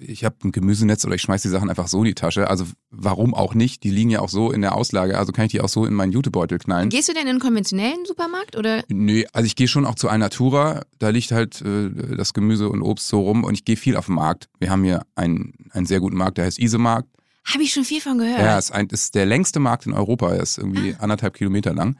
[0.00, 2.48] ich habe ein Gemüsenetz oder ich schmeiß die Sachen einfach so in die Tasche.
[2.48, 3.84] Also warum auch nicht?
[3.84, 5.18] Die liegen ja auch so in der Auslage.
[5.18, 6.88] Also kann ich die auch so in meinen Jutebeutel knallen.
[6.88, 8.82] Gehst du denn in einen konventionellen Supermarkt oder?
[8.88, 10.82] Nee, also ich gehe schon auch zu Alnatura.
[10.98, 14.06] Da liegt halt äh, das Gemüse und Obst so rum und ich gehe viel auf
[14.06, 14.48] den Markt.
[14.58, 17.08] Wir haben hier einen, einen sehr guten Markt, der heißt Isemarkt.
[17.44, 18.40] Habe ich schon viel von gehört.
[18.40, 20.32] Ja, ist, ein, ist der längste Markt in Europa.
[20.32, 21.98] Er ist irgendwie anderthalb Kilometer lang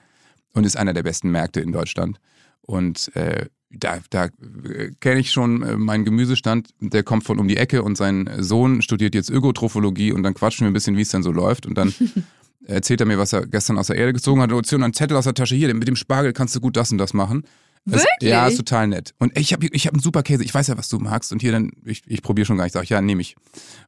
[0.55, 2.19] und ist einer der besten Märkte in Deutschland.
[2.63, 6.69] Und äh, da, da äh, kenne ich schon äh, meinen Gemüsestand.
[6.81, 10.65] Der kommt von um die Ecke und sein Sohn studiert jetzt Ökotrophologie und dann quatschen
[10.65, 11.67] wir ein bisschen, wie es dann so läuft.
[11.67, 11.95] Und dann
[12.67, 14.53] erzählt er mir, was er gestern aus der Erde gezogen hat.
[14.53, 15.55] Und einen Zettel aus der Tasche.
[15.55, 17.45] Hier, mit dem Spargel kannst du gut das und das machen.
[17.85, 18.07] Wirklich?
[18.23, 19.15] ja, ist total nett.
[19.19, 20.43] Und ich habe ich hab einen super Käse.
[20.43, 21.33] Ich weiß ja, was du magst.
[21.33, 22.73] Und hier dann, ich, ich probiere schon gar nicht.
[22.73, 23.37] Sag ich, ja, nehme ich.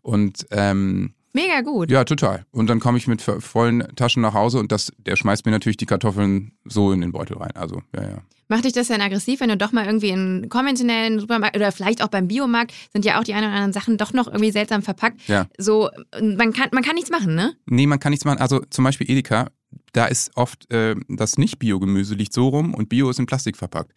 [0.03, 1.90] Und ähm, Mega gut.
[1.90, 2.46] Ja, total.
[2.51, 5.77] Und dann komme ich mit vollen Taschen nach Hause und das, der schmeißt mir natürlich
[5.77, 7.53] die Kartoffeln so in den Beutel rein.
[7.55, 8.18] Also, ja, ja.
[8.49, 12.03] Macht dich das denn aggressiv, wenn du doch mal irgendwie in konventionellen Supermarkt oder vielleicht
[12.03, 14.81] auch beim Biomarkt sind ja auch die ein oder anderen Sachen doch noch irgendwie seltsam
[14.81, 15.20] verpackt.
[15.29, 15.46] Ja.
[15.59, 17.55] So, man kann, man kann nichts machen, ne?
[17.66, 18.38] Nee, man kann nichts machen.
[18.38, 19.51] Also zum Beispiel Edeka,
[19.92, 23.92] da ist oft äh, das Nicht-Bio-Gemüse liegt so rum und Bio ist in Plastik verpackt.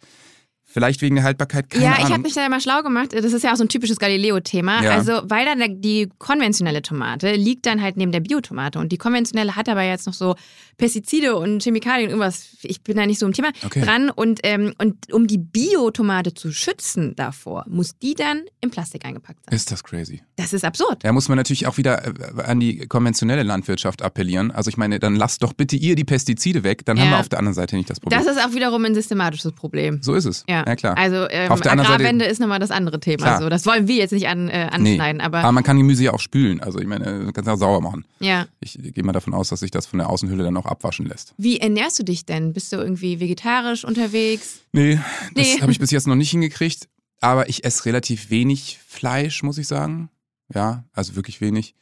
[0.72, 2.06] Vielleicht wegen der Haltbarkeit, keine ja, Ahnung.
[2.06, 3.12] ich habe mich da immer schlau gemacht.
[3.12, 4.82] Das ist ja auch so ein typisches Galileo-Thema.
[4.84, 4.90] Ja.
[4.92, 8.78] Also, weil dann die konventionelle Tomate liegt dann halt neben der Biotomate.
[8.78, 10.36] Und die konventionelle hat aber jetzt noch so
[10.76, 12.56] Pestizide und Chemikalien und irgendwas.
[12.62, 13.80] Ich bin da nicht so im Thema Okay.
[13.82, 14.10] dran.
[14.10, 19.44] Und, ähm, und um die Biotomate zu schützen davor, muss die dann in Plastik eingepackt
[19.46, 19.54] sein.
[19.54, 20.22] Ist das crazy.
[20.36, 21.04] Das ist absurd.
[21.04, 24.50] Da muss man natürlich auch wieder äh, an die konventionelle Landwirtschaft appellieren.
[24.50, 27.16] Also ich meine, dann lasst doch bitte ihr die Pestizide weg, dann haben Ja.
[27.16, 28.22] wir auf der anderen Seite nicht das Problem.
[28.24, 30.00] Das ist auch wiederum ein systematisches Problem.
[30.02, 30.44] so ist es.
[30.48, 30.96] Ja, klar.
[30.96, 33.16] Also ähm, Auf der anderen Seite- Agrarwende ist nochmal das andere Thema.
[33.24, 33.40] Klar.
[33.42, 36.12] So, das wollen wir jetzt nicht an, äh, anschneiden, aber, Aber man kann Gemüse ja
[36.12, 36.60] auch spülen.
[36.60, 38.04] Also ich meine, du kannst auch sauer machen.
[38.20, 38.46] ja.
[38.60, 41.34] Ich gehe mal davon aus, dass sich das von der Außenhülle dann auch abwaschen lässt.
[41.38, 42.52] Wie ernährst du dich denn?
[42.52, 44.60] Bist du irgendwie vegetarisch unterwegs?
[44.72, 45.00] Nee,
[45.34, 45.60] das Nee.
[45.60, 46.88] habe ich bis jetzt noch nicht hingekriegt.
[47.22, 50.08] Aber ich esse relativ wenig Fleisch, muss ich sagen.
[50.54, 51.74] Ja, also wirklich wenig.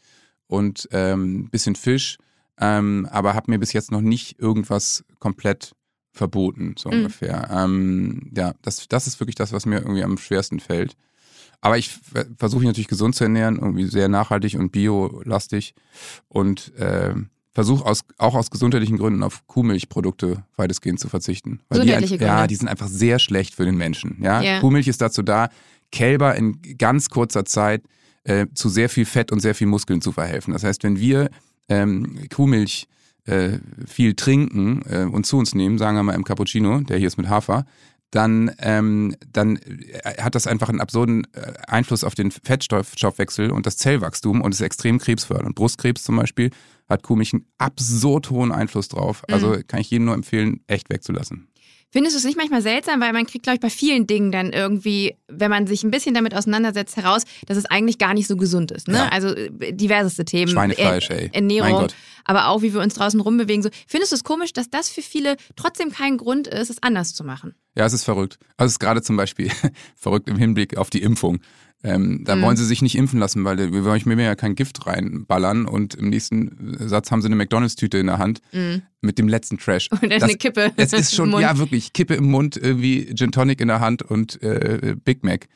[0.47, 2.19] Und ähm, ein bisschen Fisch.
[2.61, 5.75] Ähm, aber habe mir bis jetzt noch nicht irgendwas komplett
[6.19, 6.97] verboten, so Mhm.
[6.99, 7.49] ungefähr.
[7.51, 10.95] Ähm, ja, das, das ist wirklich das, was mir irgendwie am schwersten fällt.
[11.61, 15.75] Aber ich ver- versuche mich natürlich gesund zu ernähren, irgendwie sehr nachhaltig und biolastig
[16.29, 21.61] und ähm, versuche aus, auch aus gesundheitlichen Gründen auf Kuhmilchprodukte weitestgehend zu verzichten.
[21.69, 22.47] Weil die, ein- ja, Gründe.
[22.49, 24.19] die sind einfach sehr schlecht für den Menschen.
[24.23, 24.41] Ja?
[24.43, 24.61] Ja.
[24.61, 25.49] Kuhmilch ist dazu da,
[25.91, 27.83] Kälber in ganz kurzer Zeit
[28.25, 30.53] äh, zu sehr viel Fett und sehr viel Muskeln zu verhelfen.
[30.53, 31.31] Das heißt, wenn wir
[31.69, 32.87] ähm, Kuhmilch
[33.29, 37.07] äh, viel trinken äh, und zu uns nehmen, sagen wir mal im Cappuccino, der hier
[37.07, 37.67] ist mit Hafer,
[38.11, 43.67] dann, ähm, dann äh, hat das einfach einen absurden äh, Einfluss auf den Fettstoffwechsel und
[43.67, 45.55] das Zellwachstum und ist extrem krebsfördernd.
[45.55, 46.51] Brustkrebs zum Beispiel
[46.89, 49.23] hat Kuhmilch einen absurd hohen Einfluss drauf.
[49.31, 51.49] Also kann ich jedem nur empfehlen, echt wegzulassen.
[51.91, 54.53] Findest du es nicht manchmal seltsam, weil man kriegt, glaube ich, bei vielen Dingen dann
[54.53, 58.37] irgendwie, wenn man sich ein bisschen damit auseinandersetzt, heraus, dass es eigentlich gar nicht so
[58.37, 58.89] gesund ist.
[58.89, 58.97] Ne?
[58.99, 59.09] Ja.
[59.09, 60.49] Also äh, diverseste Themen.
[60.53, 61.31] Schweinefleisch, Er- ey.
[61.33, 61.95] Ernährung, Mein Gott.
[62.25, 63.63] aber auch wie wir uns draußen rumbewegen.
[63.63, 63.71] So.
[63.87, 67.25] Findest du es komisch, dass das für viele trotzdem kein Grund ist, es anders zu
[67.25, 67.55] machen?
[67.75, 68.39] Ja, es ist verrückt.
[68.59, 69.51] Also es ist gerade zum Beispiel
[69.97, 71.39] verrückt im Hinblick auf die Impfung.
[71.85, 72.43] Ähm, da Mhm.
[72.43, 75.95] wollen sie sich nicht impfen lassen, weil wir wollen mir ja kein Gift reinballern und
[75.95, 78.41] im nächsten Satz haben sie eine McDonalds-Tüte in der Hand
[79.01, 79.89] mit dem letzten Trash.
[79.93, 80.73] Und dann Das- eine Kippe.
[80.77, 84.43] Es ist schon, ja wirklich, Kippe im Mund, irgendwie Gin Tonic in der Hand und
[84.43, 85.47] äh, Big Mac.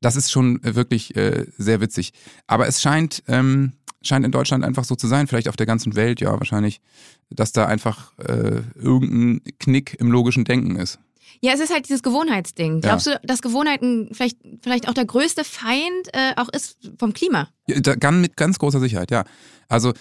[0.00, 2.14] Das ist schon wirklich äh, sehr witzig.
[2.48, 5.94] Aber es scheint, ähm, scheint in Deutschland einfach so zu sein, vielleicht auf der ganzen
[5.94, 6.80] Welt, ja, wahrscheinlich,
[7.28, 10.98] dass da einfach äh, irgendein Knick im logischen Denken ist.
[11.40, 12.80] Ja, es ist halt dieses Gewohnheitsding.
[12.80, 17.48] Glaubst du, dass Gewohnheiten vielleicht, vielleicht auch der größte Feind äh, auch ist vom Klima?
[17.66, 19.24] Ja, da, ganz, mit ganz großer Sicherheit, ja.
[19.68, 19.92] Also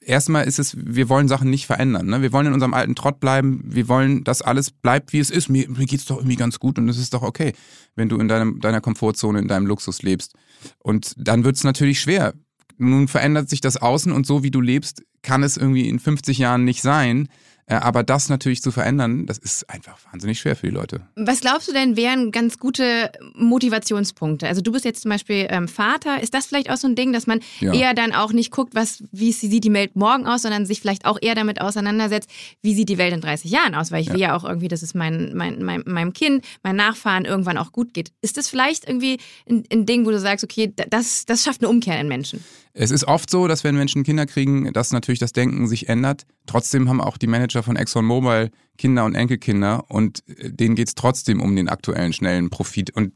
[0.00, 2.06] erstmal ist es, wir wollen Sachen nicht verändern.
[2.06, 2.22] Ne?
[2.22, 3.62] Wir wollen in unserem alten Trott bleiben.
[3.64, 5.48] Wir wollen, dass alles bleibt, wie es ist.
[5.48, 7.52] Mir, mir geht's doch irgendwie ganz gut und es ist doch okay,
[7.94, 10.34] wenn du in deinem, deiner Komfortzone, in deinem Luxus lebst.
[10.78, 12.34] Und dann wird's natürlich schwer.
[12.78, 16.38] Nun verändert sich das Außen und so wie du lebst, kann es irgendwie in 50
[16.38, 17.28] Jahren nicht sein.
[17.66, 21.02] Äh, Aber das natürlich zu verändern, das ist einfach wahnsinnig schwer für die Leute.
[21.14, 23.12] Was glaubst du denn wären ganz gute
[23.60, 24.48] Motivationspunkte?
[24.48, 26.22] Also du bist jetzt zum Beispiel ähm, Vater.
[26.22, 27.72] Ist das vielleicht auch so ein Ding, dass man Ja.
[27.74, 31.04] eher dann auch nicht guckt, was, wie sieht die Welt morgen aus, sondern sich vielleicht
[31.04, 32.30] auch eher damit auseinandersetzt,
[32.62, 33.92] wie sieht die Welt in 30 Jahren aus?
[33.92, 37.24] Weil ich will ja auch irgendwie, dass es mein, mein, mein, meinem Kind, meinen Nachfahren
[37.24, 38.10] irgendwann auch gut geht.
[38.22, 41.60] Ist das vielleicht irgendwie ein, ein Ding, wo du sagst, okay, da- das, das schafft
[41.60, 42.42] eine Umkehr in Menschen?
[42.72, 46.26] Es ist oft so, dass wenn Menschen Kinder kriegen, dass natürlich das Denken sich ändert.
[46.46, 51.40] Trotzdem haben auch die Manager von ExxonMobil Kinder und Enkelkinder und äh, denen geht's trotzdem
[51.40, 52.90] um den aktuellen schnellen Profit.
[52.90, 53.12] Und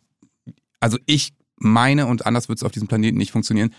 [0.80, 3.70] also ich meine, und anders wird es auf diesem Planeten nicht funktionieren,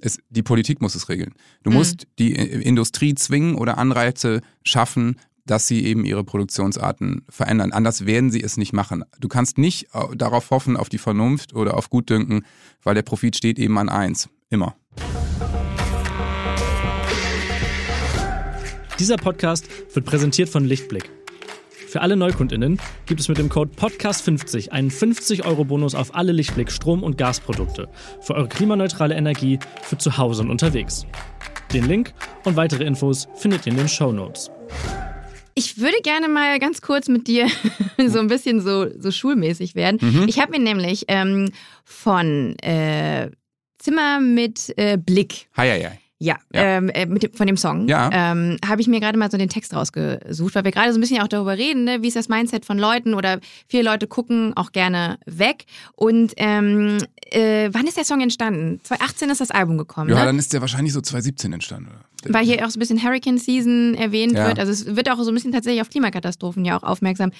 [0.00, 1.32] es, die Politik muss es regeln.
[1.62, 7.72] Du musst die äh, Industrie zwingen oder Anreize schaffen, dass sie eben ihre Produktionsarten verändern.
[7.72, 9.04] Anders werden sie es nicht machen.
[9.18, 12.44] Du kannst nicht äh, darauf hoffen, auf die Vernunft oder auf Gutdünken,
[12.82, 14.28] weil der Profit steht eben an eins.
[14.50, 14.76] Immer.
[19.02, 21.10] Dieser Podcast wird präsentiert von Lichtblick.
[21.88, 27.02] Für alle NeukundInnen gibt es mit dem Code PODCAST50 einen 50-Euro-Bonus auf alle Lichtblick Strom-
[27.02, 27.88] und Gasprodukte
[28.20, 31.04] für eure klimaneutrale Energie für zu Hause und unterwegs.
[31.72, 34.52] Den Link und weitere Infos findet ihr in den Shownotes.
[35.56, 37.48] Ich würde gerne mal ganz kurz mit dir
[38.06, 39.98] so ein bisschen so, so schulmäßig werden.
[40.00, 40.28] Mhm.
[40.28, 41.50] Ich habe mir nämlich ähm,
[41.84, 43.32] von äh,
[43.78, 46.01] Zimmer mit äh, Blick Heieiei.
[46.22, 46.62] Ja, Ja.
[46.62, 47.88] Ähm, äh, mit dem, von dem Song.
[47.88, 48.08] Ja.
[48.12, 51.00] Ähm, Habe ich mir gerade mal so den Text rausgesucht, weil wir gerade so ein
[51.00, 52.02] bisschen auch darüber reden, ne?
[52.02, 55.64] wie ist das Mindset von Leuten oder viele Leute gucken auch gerne weg.
[55.96, 56.98] Und ähm,
[57.30, 58.80] äh, wann ist der Song entstanden?
[58.84, 60.10] 2018 ist das Album gekommen.
[60.10, 60.26] Ja, ne?
[60.26, 61.88] dann ist der wahrscheinlich so 2017 entstanden.
[61.88, 61.98] Oder?
[62.28, 64.46] weil hier auch so ein bisschen Hurricane Season erwähnt Ja.
[64.46, 64.60] wird.
[64.60, 67.32] Also es wird auch so ein bisschen tatsächlich auf Klimakatastrophen ja auch aufmerksam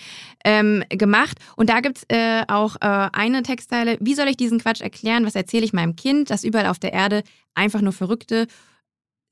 [0.45, 1.39] ähm, gemacht.
[1.55, 5.25] Und da gibt's äh, auch äh, eine Textzeile, wie soll ich diesen Quatsch erklären?
[5.25, 7.23] Was erzähle ich meinem Kind, dass überall auf der Erde
[7.55, 8.47] einfach nur Verrückte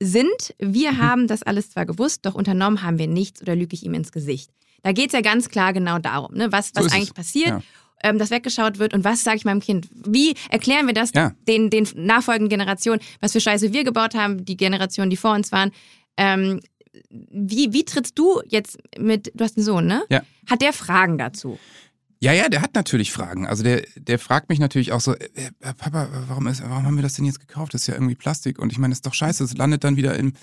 [0.03, 0.55] sind?
[0.59, 0.97] Wir Mhm.
[0.97, 4.11] haben das alles zwar gewusst, doch unternommen haben wir nichts oder lüge ich ihm ins
[4.11, 4.49] Gesicht.
[4.83, 6.51] Da geht's ja ganz klar genau darum, ne?
[6.51, 6.93] was, So was es.
[6.93, 7.47] eigentlich passiert.
[7.49, 7.61] Ja.
[8.03, 9.87] Ähm, dass weggeschaut wird und was sage ich meinem Kind?
[9.93, 11.35] Wie erklären wir das Ja.
[11.47, 15.51] den, den nachfolgenden Generationen, was für Scheiße wir gebaut haben, die Generationen, die vor uns
[15.51, 15.69] waren?
[16.17, 16.61] Ähm,
[17.09, 20.01] wie, wie trittst du jetzt mit, du hast einen Sohn, ne?
[20.09, 20.21] Ja.
[20.49, 21.59] Hat der Fragen dazu?
[22.23, 23.47] Ja, ja, der hat natürlich Fragen.
[23.47, 25.25] Also der, der fragt mich natürlich auch so, äh,
[25.61, 27.73] äh, Papa, warum, ist, warum haben wir das denn jetzt gekauft?
[27.73, 28.59] Das ist ja irgendwie Plastik.
[28.59, 29.43] Und ich meine, das ist doch scheiße.
[29.43, 30.33] Es landet dann wieder in,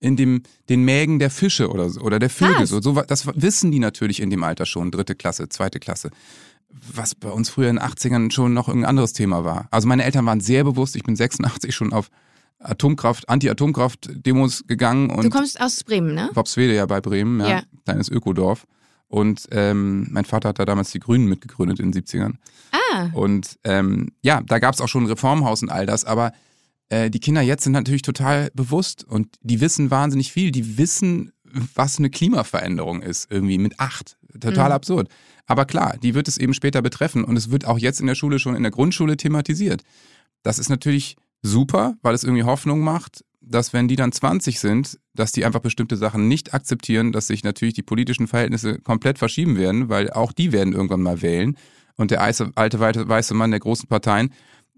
[0.00, 2.66] in dem, den Mägen der Fische oder, so, oder der Vögel.
[2.66, 6.10] So, so, das wissen die natürlich in dem Alter schon, dritte Klasse, zweite Klasse.
[6.92, 9.68] Was bei uns früher in den 80ern schon noch ein anderes Thema war.
[9.70, 12.10] Also meine Eltern waren sehr bewusst, ich bin 86 schon auf
[12.58, 16.30] Atomkraft, Anti-Atomkraft-Demos gegangen und du kommst aus Bremen, ne?
[16.34, 17.62] Worpswede ja bei Bremen, ja, Ja.
[17.84, 18.66] kleines Ökodorf.
[19.08, 22.34] Und ähm, mein Vater hat da damals die Grünen mitgegründet in den 70ern.
[22.72, 26.32] Ah, Und ähm, ja, da gab es auch schon ein Reformhaus und all das, aber
[26.90, 30.50] äh, die Kinder jetzt sind natürlich total bewusst und die wissen wahnsinnig viel.
[30.50, 31.32] Die wissen,
[31.74, 34.16] was eine Klimaveränderung ist, irgendwie mit acht.
[34.40, 34.74] Total Mhm.
[34.74, 35.08] absurd.
[35.46, 38.14] Aber klar, die wird es eben später betreffen und es wird auch jetzt in der
[38.14, 39.82] Schule schon in der Grundschule thematisiert.
[40.42, 44.98] Das ist natürlich super, weil es irgendwie Hoffnung macht, dass wenn die dann 20 sind,
[45.14, 49.56] dass die einfach bestimmte Sachen nicht akzeptieren, dass sich natürlich die politischen Verhältnisse komplett verschieben
[49.56, 51.56] werden, weil auch die werden irgendwann mal wählen.
[51.96, 54.32] Und der alte, weiße Mann der großen Parteien,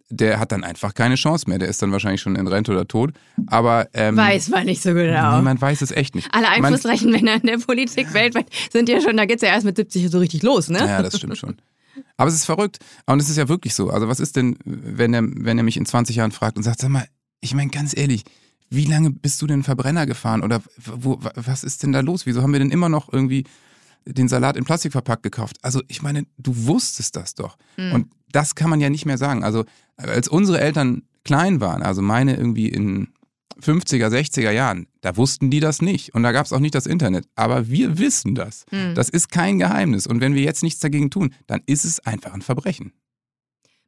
[0.09, 1.59] der hat dann einfach keine Chance mehr.
[1.59, 3.13] Der ist dann wahrscheinlich schon in Rente oder tot.
[3.47, 5.37] Aber ähm, weiß man nicht so genau.
[5.37, 6.29] niemand weiß es echt nicht.
[6.33, 9.77] Alle einflussreichen Männer in der Politik weltweit sind ja schon, da geht's ja erst mit
[9.77, 10.79] 70 so richtig los, ne?
[10.79, 11.57] Ja, das stimmt schon.
[12.17, 12.79] Aber es ist verrückt.
[13.07, 13.91] Und es ist ja wirklich so.
[13.91, 16.81] Also was ist denn, wenn er, wenn er mich in 20 Jahren fragt und sagt,
[16.81, 17.07] sag mal,
[17.41, 18.25] ich meine ganz ehrlich,
[18.71, 20.43] wie lange bist du denn Verbrenner gefahren?
[20.43, 22.25] Oder wo, was ist denn da los?
[22.25, 23.45] Wieso haben wir denn immer noch irgendwie
[24.07, 25.57] den Salat in Plastik verpackt gekauft?
[25.63, 27.57] Also ich meine, du wusstest das doch.
[27.77, 27.93] Hm.
[27.93, 29.43] Und das kann man ja nicht mehr sagen.
[29.43, 29.65] Also
[29.97, 33.09] als unsere Eltern klein waren, also meine irgendwie in
[33.61, 36.15] 50er, 60er Jahren, da wussten die das nicht.
[36.15, 37.27] Und da gab es auch nicht das Internet.
[37.35, 38.65] Aber wir wissen das.
[38.71, 38.95] Hm.
[38.95, 40.07] Das ist kein Geheimnis.
[40.07, 42.93] Und wenn wir jetzt nichts dagegen tun, dann ist es einfach ein Verbrechen.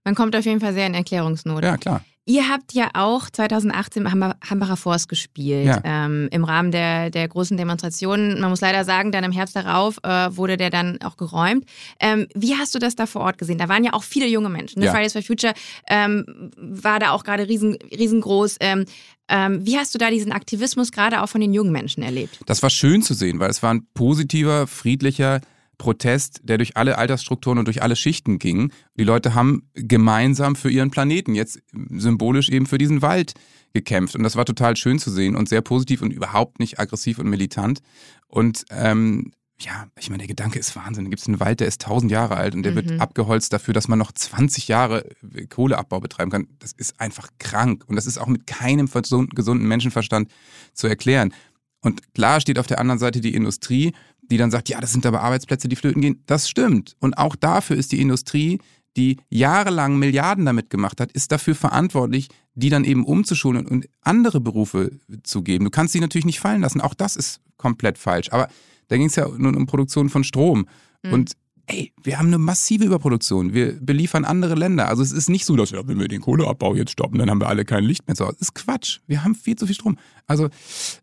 [0.04, 1.62] Man kommt auf jeden Fall sehr in Erklärungsnot.
[1.62, 2.04] Ja, klar.
[2.24, 5.80] Ihr habt ja auch 2018 im Hamba- Hambacher Forst gespielt, Ja.
[5.84, 8.40] ähm, im Rahmen der, der großen Demonstrationen.
[8.40, 11.64] Man muss leider sagen, dann im Herbst darauf äh, wurde der dann auch geräumt.
[11.98, 13.58] Ähm, wie hast du das da vor Ort gesehen?
[13.58, 14.78] Da waren ja auch viele junge Menschen.
[14.78, 14.86] Ne?
[14.86, 14.92] Ja.
[14.92, 15.52] Fridays for Future
[15.88, 16.24] ähm,
[16.56, 18.56] war da auch gerade riesen, riesengroß.
[18.60, 18.84] Ähm,
[19.28, 22.38] ähm, wie hast du da diesen Aktivismus gerade auch von den jungen Menschen erlebt?
[22.46, 25.40] Das war schön zu sehen, weil es war ein positiver, friedlicher
[25.82, 28.70] Protest, der durch alle Altersstrukturen und durch alle Schichten ging.
[28.96, 33.34] Die Leute haben gemeinsam für ihren Planeten, jetzt symbolisch eben für diesen Wald
[33.74, 34.14] gekämpft.
[34.14, 37.28] Und das war total schön zu sehen und sehr positiv und überhaupt nicht aggressiv und
[37.28, 37.80] militant.
[38.28, 41.04] Und ähm, ja, ich meine, der Gedanke ist Wahnsinn.
[41.04, 43.00] Da gibt es einen Wald, der ist tausend Jahre alt und der wird Mhm.
[43.00, 45.04] abgeholzt dafür, dass man noch 20 Jahre
[45.50, 46.46] Kohleabbau betreiben kann.
[46.60, 47.82] Das ist einfach krank.
[47.88, 50.30] Und das ist auch mit keinem gesunden Menschenverstand
[50.74, 51.34] zu erklären.
[51.80, 53.92] Und klar steht auf der anderen Seite die Industrie,
[54.32, 56.22] die dann sagt, ja, das sind aber Arbeitsplätze, die flöten gehen.
[56.24, 56.96] Das stimmt.
[57.00, 58.60] Und auch dafür ist die Industrie,
[58.96, 64.40] die jahrelang Milliarden damit gemacht hat, ist dafür verantwortlich, die dann eben umzuschulen und andere
[64.40, 65.66] Berufe zu geben.
[65.66, 66.80] Du kannst sie natürlich nicht fallen lassen.
[66.80, 68.32] Auch das ist komplett falsch.
[68.32, 68.48] Aber
[68.88, 70.66] da ging es ja nun um Produktion von Strom.
[71.02, 71.12] Mhm.
[71.12, 71.32] Und
[71.66, 73.52] ey, wir haben eine massive Überproduktion.
[73.52, 74.88] Wir beliefern andere Länder.
[74.88, 77.40] Also es ist nicht so, dass wir, wenn wir den Kohleabbau jetzt stoppen, dann haben
[77.42, 78.36] wir alle kein Licht mehr zu Hause.
[78.38, 79.00] Das ist Quatsch.
[79.06, 79.98] Wir haben viel zu viel Strom.
[80.26, 80.48] Also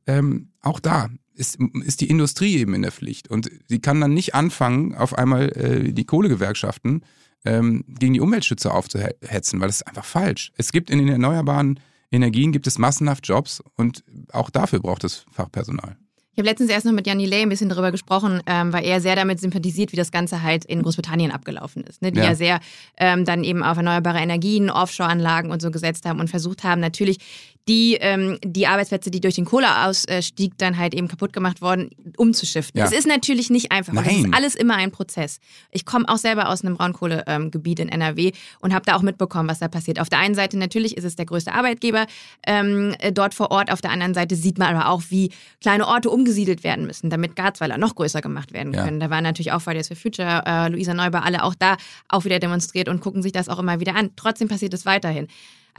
[0.08, 3.30] ähm, auch da ist, ist die Industrie eben in der Pflicht.
[3.30, 7.04] Und sie kann dann nicht anfangen, auf einmal äh, die Kohlegewerkschaften
[7.45, 10.52] ähm, gegen die Umweltschützer aufzuhetzen, weil das ist einfach falsch.
[10.58, 11.80] Es gibt in den erneuerbaren
[12.12, 15.95] Energien gibt es massenhaft Jobs und auch dafür braucht es Fachpersonal.
[16.34, 19.02] Ich habe letztens erst noch mit Jan Lay ein bisschen darüber gesprochen, ähm, weil er
[19.02, 22.02] sehr damit sympathisiert, wie das Ganze halt in Großbritannien abgelaufen ist.
[22.02, 22.13] Ne?
[22.13, 22.36] Die ja, Ja.
[22.36, 22.60] sehr
[22.97, 27.17] ähm, dann eben auf erneuerbare Energien, Offshore-Anlagen und so gesetzt haben und versucht haben, natürlich
[27.70, 32.80] die, ähm, die Arbeitsplätze, die durch den Kohleausstieg dann halt eben kaputt gemacht wurden, umzuschiften.
[32.80, 32.86] Ja.
[32.86, 33.94] Es ist natürlich nicht einfach.
[33.94, 34.34] und Es ist Nein.
[34.34, 35.40] alles immer ein Prozess.
[35.72, 39.60] Ich komme auch selber aus einem Braunkohlegebiet in NRW und habe da auch mitbekommen, was
[39.60, 40.00] da passiert.
[40.00, 42.08] Auf der einen Seite natürlich ist es der größte Arbeitgeber
[42.46, 43.72] ähm, äh, dort vor Ort.
[43.72, 47.36] Auf der anderen Seite sieht man aber auch, wie kleine Orte umgesiedelt werden müssen, damit
[47.36, 48.84] Garzweiler noch größer gemacht werden Ja.
[48.84, 49.00] können.
[49.00, 51.78] Da waren natürlich auch Fridays for Future, äh, Luisa Neubauer, alle auch da
[52.08, 54.10] auch wieder demonstriert und gucken sich das auch immer wieder an.
[54.16, 55.28] Trotzdem passiert es weiterhin.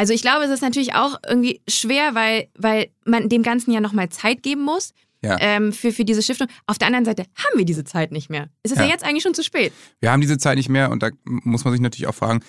[0.00, 3.82] Also ich glaube, es ist natürlich auch irgendwie schwer, weil, weil man dem Ganzen ja
[3.82, 4.94] nochmal Zeit geben muss.
[5.22, 5.36] Ja.
[5.38, 6.48] Ähm, für, für diese Stiftung.
[6.66, 8.48] Auf der anderen Seite haben wir diese Zeit nicht mehr.
[8.62, 8.84] Es ist ja.
[8.84, 8.90] Ja.
[8.90, 9.74] jetzt eigentlich schon zu spät.
[10.00, 12.40] Wir haben diese Zeit nicht mehr und da muss man sich natürlich auch fragen,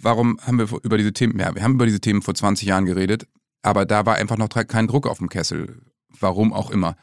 [0.00, 2.86] warum haben wir über diese Themen, ja, wir haben über diese Themen vor 20 Jahren
[2.86, 3.28] geredet,
[3.62, 5.82] aber da war einfach noch kein Druck auf dem Kessel.
[6.18, 6.96] Warum auch immer.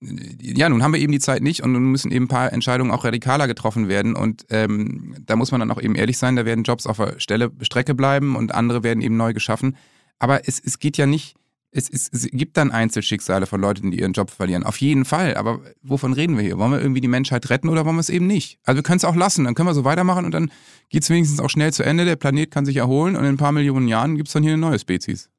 [0.00, 2.90] Ja, nun haben wir eben die Zeit nicht und nun müssen eben ein paar Entscheidungen
[2.90, 6.44] auch radikaler getroffen werden und ähm, da muss man dann auch eben ehrlich sein, da
[6.44, 9.76] werden Jobs auf der Stelle, Strecke bleiben und andere werden eben neu geschaffen.
[10.18, 11.36] Aber es, es geht ja nicht,
[11.74, 14.62] es, es, es gibt dann Einzelschicksale von Leuten, die ihren Job verlieren.
[14.62, 15.36] Auf jeden Fall.
[15.36, 16.56] Aber wovon reden wir hier?
[16.56, 18.58] Wollen wir irgendwie die Menschheit retten oder wollen wir es eben nicht?
[18.64, 20.50] Also wir können es auch lassen, dann können wir so weitermachen und dann
[20.88, 22.04] geht es wenigstens auch schnell zu Ende.
[22.04, 24.52] Der Planet kann sich erholen und in ein paar Millionen Jahren gibt es dann hier
[24.52, 25.30] eine neue Spezies.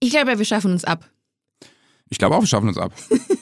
[0.00, 1.10] Ich glaube, wir schaffen uns ab.
[2.10, 2.92] Ich glaube auch, wir schaffen uns ab.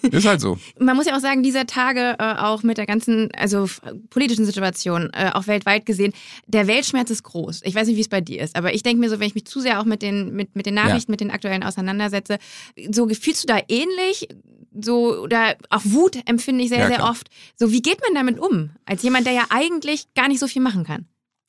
[0.03, 0.59] Ist halt so.
[0.79, 3.69] Man muss ja auch sagen, dieser Tage äh, auch mit der ganzen, also
[4.11, 6.13] politischen Situation, äh, auch weltweit gesehen,
[6.47, 7.63] der Weltschmerz ist groß.
[7.65, 9.35] Ich weiß nicht, wie es bei dir ist, aber ich denke mir so, wenn ich
[9.35, 12.39] mich zu sehr auch mit den, mit, mit den Nachrichten, mit den aktuellen auseinandersetze,
[12.91, 14.29] so fühlst du da ähnlich?
[14.79, 17.31] So, oder auch Wut empfinde ich sehr, Ja, sehr oft.
[17.57, 18.71] So, wie geht man damit um?
[18.85, 21.07] Als jemand, der ja eigentlich gar nicht so viel machen kann.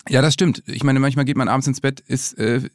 [0.09, 0.63] Ja, das stimmt.
[0.67, 2.69] Ich meine, manchmal geht man abends ins Bett, ist äh,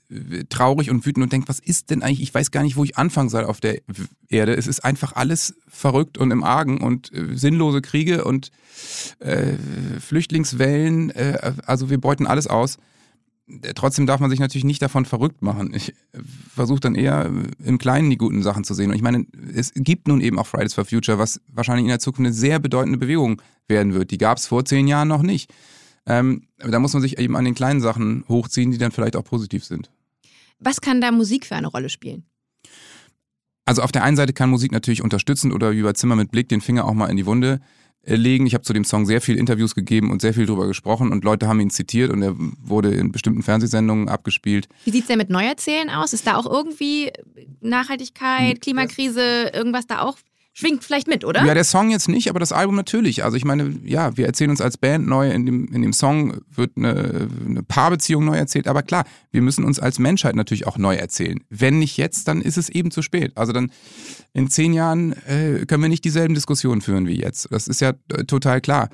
[0.48, 2.22] traurig und wütend und denkt, was ist denn eigentlich?
[2.22, 3.80] Ich weiß gar nicht, wo ich anfangen soll auf der
[4.28, 4.54] Erde.
[4.54, 8.50] Es ist einfach alles verrückt und im Argen und äh, sinnlose Kriege und
[9.20, 9.54] äh,
[10.00, 11.10] Flüchtlingswellen.
[11.10, 12.78] Äh, also wir beuten alles aus.
[13.48, 15.72] Äh, Trotzdem darf man sich natürlich nicht davon verrückt machen.
[15.74, 15.94] Ich
[16.54, 18.90] versuche dann eher äh, im Kleinen die guten Sachen zu sehen.
[18.90, 21.98] Und ich meine, es gibt nun eben auch Fridays for Future, was wahrscheinlich in der
[21.98, 24.10] Zukunft eine sehr bedeutende Bewegung werden wird.
[24.10, 25.52] Die gab es vor zehn Jahren noch nicht.
[26.06, 29.24] Ähm, da muss man sich eben an den kleinen Sachen hochziehen, die dann vielleicht auch
[29.24, 29.90] positiv sind.
[30.58, 32.24] Was kann da Musik für eine Rolle spielen?
[33.64, 36.48] Also auf der einen Seite kann Musik natürlich unterstützend oder wie bei Zimmer mit Blick
[36.48, 37.60] den Finger auch mal in die Wunde
[38.02, 38.46] äh, legen.
[38.46, 41.22] Ich habe zu dem Song sehr viel Interviews gegeben und sehr viel drüber gesprochen und
[41.22, 44.68] Leute haben ihn zitiert und er wurde in bestimmten Fernsehsendungen abgespielt.
[44.84, 46.12] Wie sieht's denn mit Neuerzählen aus?
[46.12, 47.12] Ist da auch irgendwie
[47.60, 50.18] Nachhaltigkeit, Klimakrise, irgendwas da auch?
[50.54, 51.44] Schwingt vielleicht mit, oder?
[51.46, 53.24] Ja, der Song jetzt nicht, aber das Album natürlich.
[53.24, 56.42] Also ich meine, ja, wir erzählen uns als Band neu, in dem, in dem Song
[56.54, 60.76] wird eine, eine Paarbeziehung neu erzählt, aber klar, wir müssen uns als Menschheit natürlich auch
[60.76, 61.40] neu erzählen.
[61.48, 63.32] Wenn nicht jetzt, dann ist es eben zu spät.
[63.34, 63.72] Also dann
[64.34, 67.48] in zehn Jahren äh, können wir nicht dieselben Diskussionen führen wie jetzt.
[67.50, 68.90] Das ist ja äh, total klar.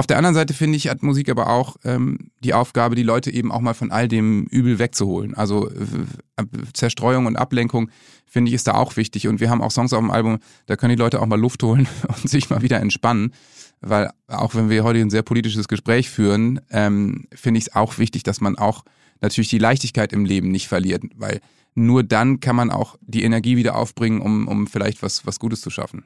[0.00, 3.30] Auf der anderen Seite finde ich, hat Musik aber auch ähm, die Aufgabe, die Leute
[3.30, 5.34] eben auch mal von all dem Übel wegzuholen.
[5.34, 7.90] Also äh, Zerstreuung und Ablenkung
[8.24, 9.28] finde ich ist da auch wichtig.
[9.28, 11.62] Und wir haben auch Songs auf dem Album, da können die Leute auch mal Luft
[11.62, 13.34] holen und sich mal wieder entspannen.
[13.82, 17.98] Weil auch wenn wir heute ein sehr politisches Gespräch führen, ähm, finde ich es auch
[17.98, 18.86] wichtig, dass man auch
[19.20, 21.02] natürlich die Leichtigkeit im Leben nicht verliert.
[21.14, 21.42] Weil
[21.74, 25.60] nur dann kann man auch die Energie wieder aufbringen, um, um vielleicht was, was Gutes
[25.60, 26.04] zu schaffen.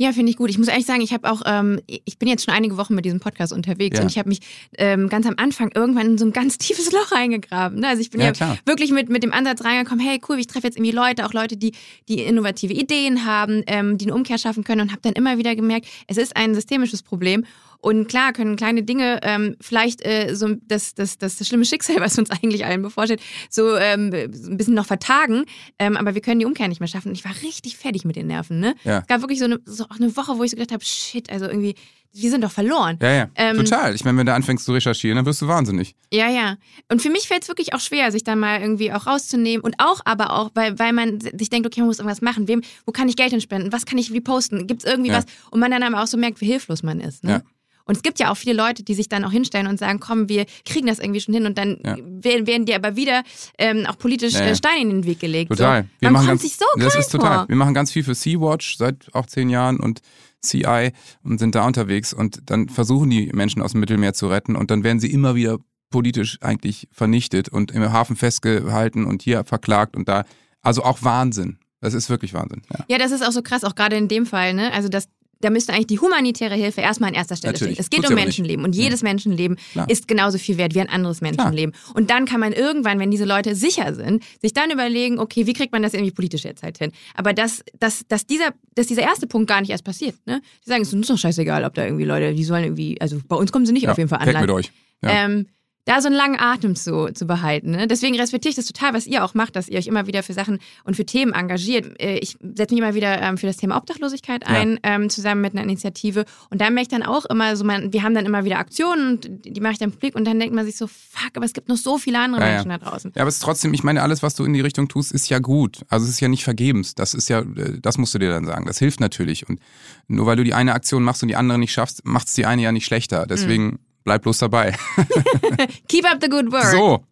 [0.00, 0.48] Ja, finde ich gut.
[0.48, 3.04] Ich muss ehrlich sagen, ich habe auch, ähm, ich bin jetzt schon einige Wochen mit
[3.04, 4.02] diesem Podcast unterwegs Ja.
[4.02, 4.40] und ich habe mich
[4.78, 7.80] ähm, ganz am Anfang irgendwann in so ein ganz tiefes Loch reingegraben.
[7.80, 7.88] Ne?
[7.88, 10.68] Also ich bin Ja, ja, wirklich mit, mit dem Ansatz reingekommen, hey cool, ich treffe
[10.68, 11.72] jetzt irgendwie Leute, auch Leute, die,
[12.08, 15.54] die innovative Ideen haben, ähm, die eine Umkehr schaffen können und habe dann immer wieder
[15.54, 17.44] gemerkt, es ist ein systemisches Problem.
[17.82, 21.96] Und klar können kleine Dinge ähm, vielleicht äh, so das, das, das, das schlimme Schicksal,
[22.00, 25.44] was uns eigentlich allen bevorsteht, so, ähm, so ein bisschen noch vertagen.
[25.78, 27.08] Ähm, aber wir können die Umkehr nicht mehr schaffen.
[27.08, 28.60] Und ich war richtig fertig mit den Nerven.
[28.60, 28.74] Ne?
[28.84, 28.98] Ja.
[28.98, 31.46] Es gab wirklich so eine, so eine Woche, wo ich so gedacht habe, shit, also
[31.46, 31.74] irgendwie,
[32.12, 32.98] wir sind doch verloren.
[33.00, 33.30] Ja, ja.
[33.36, 33.94] Ähm, Total.
[33.94, 35.94] Ich meine, wenn du anfängst zu recherchieren, dann wirst du wahnsinnig.
[36.12, 36.56] Ja, ja.
[36.90, 39.76] Und für mich fällt es wirklich auch schwer, sich dann mal irgendwie auch rauszunehmen und
[39.78, 42.48] auch aber auch, weil, weil man sich denkt, okay, man muss irgendwas machen.
[42.48, 43.72] Wem, wo kann ich Geld hinspenden?
[43.72, 44.66] Was kann ich wie posten?
[44.66, 45.18] Gibt es irgendwie Ja.
[45.18, 45.26] was?
[45.50, 47.22] Und man dann aber auch so merkt, wie hilflos man ist.
[47.22, 47.30] Ne?
[47.30, 47.42] Ja.
[47.90, 50.28] Und es gibt ja auch viele Leute, die sich dann auch hinstellen und sagen, komm,
[50.28, 51.96] wir kriegen das irgendwie schon hin und dann Ja.
[51.98, 53.24] werden, werden dir aber wieder
[53.58, 54.54] ähm, auch politisch Ja, ja.
[54.54, 55.50] Steine in den Weg gelegt.
[55.50, 55.82] Total.
[55.82, 55.88] So.
[55.98, 57.38] Wir Man machen ganz, sich so Das ist total.
[57.38, 57.48] vor.
[57.48, 60.02] Wir machen ganz viel für Sea-Watch seit auch zehn Jahren und
[60.40, 60.92] CI
[61.24, 64.70] und sind da unterwegs und dann versuchen die Menschen aus dem Mittelmeer zu retten und
[64.70, 65.58] dann werden sie immer wieder
[65.90, 70.24] politisch eigentlich vernichtet und im Hafen festgehalten und hier verklagt und da.
[70.62, 71.58] Also auch Wahnsinn.
[71.80, 72.62] Das ist wirklich Wahnsinn.
[72.72, 72.84] Ja.
[72.88, 74.70] Ja, das ist auch so krass, auch gerade in dem Fall, ne?
[74.72, 75.08] Also das,
[75.40, 77.74] da müsste eigentlich die humanitäre Hilfe erstmal an erster Stelle Natürlich.
[77.74, 77.82] stehen.
[77.82, 78.36] Es geht Tut's um ja nicht.
[78.38, 79.88] Menschenleben und jedes Menschenleben Klar.
[79.88, 81.74] ist genauso viel wert wie ein anderes Menschenleben.
[81.94, 85.52] Und dann kann man irgendwann, wenn diese Leute sicher sind, sich dann überlegen, okay, wie
[85.52, 86.92] kriegt man das irgendwie politisch jetzt halt hin?
[87.14, 90.40] Aber dass, dass, dass, dieser, dass dieser erste Punkt gar nicht erst passiert, ne?
[90.64, 93.18] Die sagen, es ist uns doch scheißegal, ob da irgendwie Leute, die sollen irgendwie, also
[93.26, 94.40] bei uns kommen sie nicht Ja, auf jeden Fall an Land.
[94.46, 94.70] mit euch.
[95.02, 95.24] Ja.
[95.24, 95.46] Ähm,
[95.86, 97.70] da so einen langen Atem zu, zu behalten.
[97.70, 97.86] Ne?
[97.86, 100.34] Deswegen respektiere ich das total, was ihr auch macht, dass ihr euch immer wieder für
[100.34, 101.98] Sachen und für Themen engagiert.
[102.00, 105.54] Äh, Ich setze mich immer wieder ähm, für das Thema Obdachlosigkeit ein, ähm, zusammen mit
[105.54, 106.26] einer Initiative.
[106.50, 109.18] Und da merke ich dann auch immer so, man, wir haben dann immer wieder Aktionen
[109.18, 111.54] und die mache ich dann publik und dann denkt man sich so, fuck, aber es
[111.54, 112.52] gibt noch so viele andere Ja, ja.
[112.54, 113.12] Menschen da draußen.
[113.16, 115.28] Ja, aber es ist trotzdem, ich meine, alles, was du in die Richtung tust, ist
[115.30, 115.80] ja gut.
[115.88, 116.94] Also es ist ja nicht vergebens.
[116.94, 118.66] Das ist ja, äh, das musst du dir dann sagen.
[118.66, 119.48] Das hilft natürlich.
[119.48, 119.60] Und
[120.08, 122.44] nur weil du die eine Aktion machst und die andere nicht schaffst, macht es die
[122.44, 123.26] eine ja nicht schlechter.
[123.26, 124.76] Deswegen bleib bloß dabei.
[125.88, 126.66] Keep up the good work.
[126.66, 127.04] So.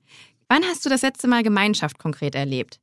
[0.48, 2.80] Wann hast du das letzte Mal Gemeinschaft konkret erlebt?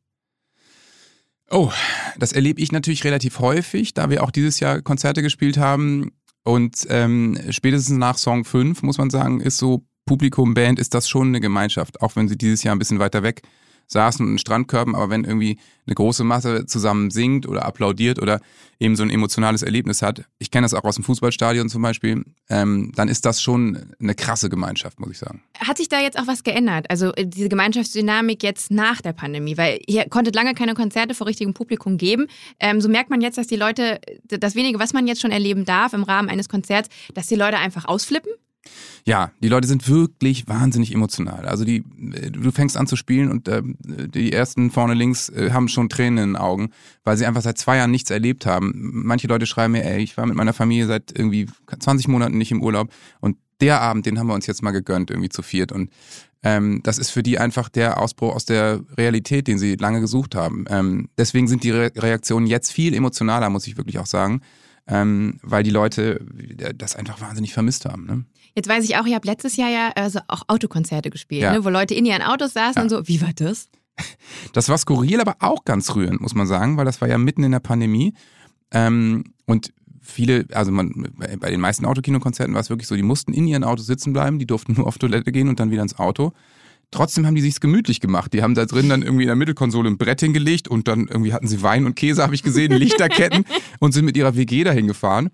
[1.50, 1.72] Oh,
[2.18, 6.12] das erlebe ich natürlich relativ häufig, da wir auch dieses Jahr Konzerte gespielt haben.
[6.44, 11.10] Und ähm, spätestens nach Song 5, muss man sagen, ist so Publikum, Band, ist das
[11.10, 12.02] schon eine Gemeinschaft.
[12.02, 13.42] Auch wenn sie dieses Jahr ein bisschen weiter weg
[13.88, 18.42] saßen und in Strandkörben, aber wenn irgendwie eine große Masse zusammen singt oder applaudiert oder
[18.80, 22.26] eben so ein emotionales Erlebnis hat, ich kenne das auch aus dem Fußballstadion zum Beispiel,
[22.50, 25.44] ähm, dann ist das schon eine krasse Gemeinschaft, muss ich sagen.
[25.60, 26.90] Hat sich da jetzt auch was geändert?
[26.90, 31.28] Also äh, diese Gemeinschaftsdynamik jetzt nach der Pandemie, weil ihr konntet lange keine Konzerte vor
[31.28, 32.28] richtigem Publikum geben.
[32.60, 35.66] Ähm, so merkt man jetzt, dass die Leute, das wenige, was man jetzt schon erleben
[35.66, 38.32] darf im Rahmen eines Konzerts, dass die Leute einfach ausflippen?
[39.06, 41.48] Ja, die Leute sind wirklich wahnsinnig emotional.
[41.48, 45.52] Also die, äh, du fängst an zu spielen und äh, die ersten vorne links äh,
[45.52, 46.72] haben schon Tränen in den Augen,
[47.04, 48.74] weil sie einfach seit zwei Jahren nichts erlebt haben.
[48.76, 51.48] Manche Leute schreiben mir, ey, ich war mit meiner Familie seit irgendwie
[51.80, 55.12] 20 Monaten nicht im Urlaub und der Abend, den haben wir uns jetzt mal gegönnt,
[55.12, 55.72] irgendwie zu viert.
[55.72, 55.90] Und
[56.44, 60.36] ähm, das ist für die einfach der Ausbruch aus der Realität, den sie lange gesucht
[60.36, 60.66] haben.
[60.70, 64.42] Ähm, deswegen sind die Re Reaktionen jetzt viel emotionaler, muss ich wirklich auch sagen,
[64.88, 66.24] ähm, weil die Leute
[66.76, 68.06] das einfach wahnsinnig vermisst haben.
[68.06, 68.26] Ne?
[68.56, 71.54] Jetzt weiß ich auch, ihr habt letztes Jahr ja also auch Autokonzerte gespielt, ja.
[71.54, 72.84] ne, wo Leute in ihren Autos saßen ja.
[72.84, 73.08] und so.
[73.08, 73.70] Wie war das?
[74.54, 77.44] Das war skurril, aber auch ganz rührend, muss man sagen, weil das war ja mitten
[77.44, 78.14] in der Pandemie.
[78.72, 83.34] Ähm, und viele, also man, bei den meisten Autokinokonzerten war es wirklich so, die mussten
[83.34, 86.00] in ihren Autos sitzen bleiben, die durften nur auf Toilette gehen und dann wieder ins
[86.00, 86.32] Auto.
[86.92, 88.32] Trotzdem haben die sich's gemütlich gemacht.
[88.32, 91.34] Die haben da drin dann irgendwie in der Mittelkonsole ein Brett hingelegt und dann irgendwie
[91.34, 93.44] hatten sie Wein und Käse, habe ich gesehen, Lichterketten
[93.80, 95.30] und sind mit ihrer WG dahin gefahren.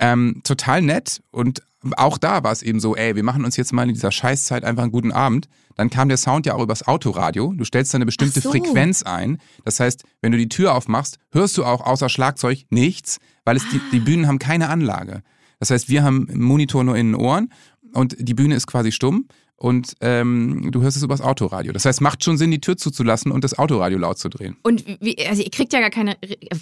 [0.00, 1.62] Ähm, total nett und
[1.96, 4.64] auch da war es eben so, ey, wir machen uns jetzt mal in dieser Scheißzeit
[4.64, 5.48] einfach einen guten Abend.
[5.76, 7.54] Dann kam der Sound ja auch übers Autoradio.
[7.56, 8.50] Du stellst da eine bestimmte so.
[8.50, 9.38] Frequenz ein.
[9.64, 13.68] Das heißt, wenn du die Tür aufmachst, hörst du auch außer Schlagzeug nichts, weil es
[13.68, 15.22] die, die Bühnen haben keine Anlage.
[15.60, 17.52] Das heißt, wir haben einen Monitor nur in den Ohren
[17.92, 19.28] und die Bühne ist quasi stumm
[19.60, 21.72] und ähm, du hörst es übers Autoradio.
[21.72, 24.56] Das heißt, macht schon Sinn, die Tür zuzulassen und das Autoradio laut zu drehen.
[24.62, 26.16] Und wie, also ihr kriegt ja gar keine,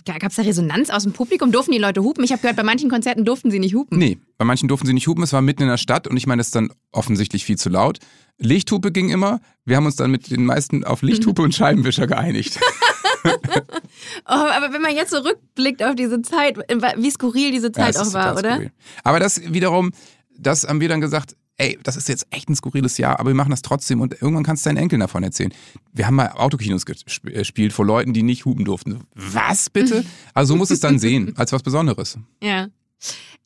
[0.06, 1.52] gab es da Resonanz aus dem Publikum?
[1.52, 2.24] Durften die Leute hupen?
[2.24, 3.98] Ich habe gehört, bei manchen Konzerten durften sie nicht hupen.
[3.98, 5.22] Nee, bei manchen durften sie nicht hupen.
[5.22, 7.68] Es war mitten in der Stadt und ich meine, das ist dann offensichtlich viel zu
[7.68, 7.98] laut.
[8.38, 9.40] Lichthupe ging immer.
[9.66, 12.58] Wir haben uns dann mit den meisten auf Lichthupe und Scheibenwischer geeinigt.
[13.26, 18.02] oh, aber wenn man jetzt so rückblickt auf diese Zeit, wie skurril diese Zeit ja,
[18.02, 18.54] auch war, oder?
[18.54, 18.72] Skurril.
[19.04, 19.92] Aber das wiederum,
[20.38, 23.34] das haben wir dann gesagt, ey, das ist jetzt echt ein skurriles Jahr, aber wir
[23.34, 25.52] machen das trotzdem und irgendwann kannst du deinen Enkeln davon erzählen.
[25.92, 29.04] Wir haben mal Autokinos äh, gespielt vor Leuten, die nicht hupen durften.
[29.14, 30.04] Was bitte?
[30.34, 32.18] Also so muss es dann sehen, als was Besonderes.
[32.42, 32.68] Ja.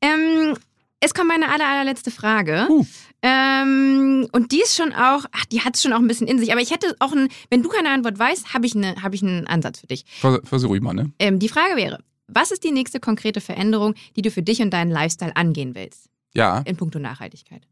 [0.01, 0.57] Ähm,
[1.01, 2.67] es kommt meine aller, allerletzte Frage.
[2.69, 2.85] Uh.
[3.23, 6.39] Ähm, und die ist schon auch, ach, die hat es schon auch ein bisschen in
[6.39, 6.53] sich.
[6.53, 9.23] Aber ich hätte auch ein, wenn du keine Antwort weißt, habe ich, ne, hab ich
[9.23, 10.05] einen Ansatz für dich.
[10.45, 11.13] Versuch ich mal, ne?
[11.19, 14.71] Ähm, die Frage wäre, was ist die nächste konkrete Veränderung, die du für dich und
[14.71, 16.09] deinen Lifestyle angehen willst?
[16.35, 16.61] Ja.
[16.61, 17.67] In puncto Nachhaltigkeit.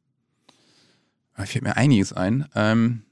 [1.39, 2.47] Da fällt mir einiges ein.
[2.57, 3.05] Ähm,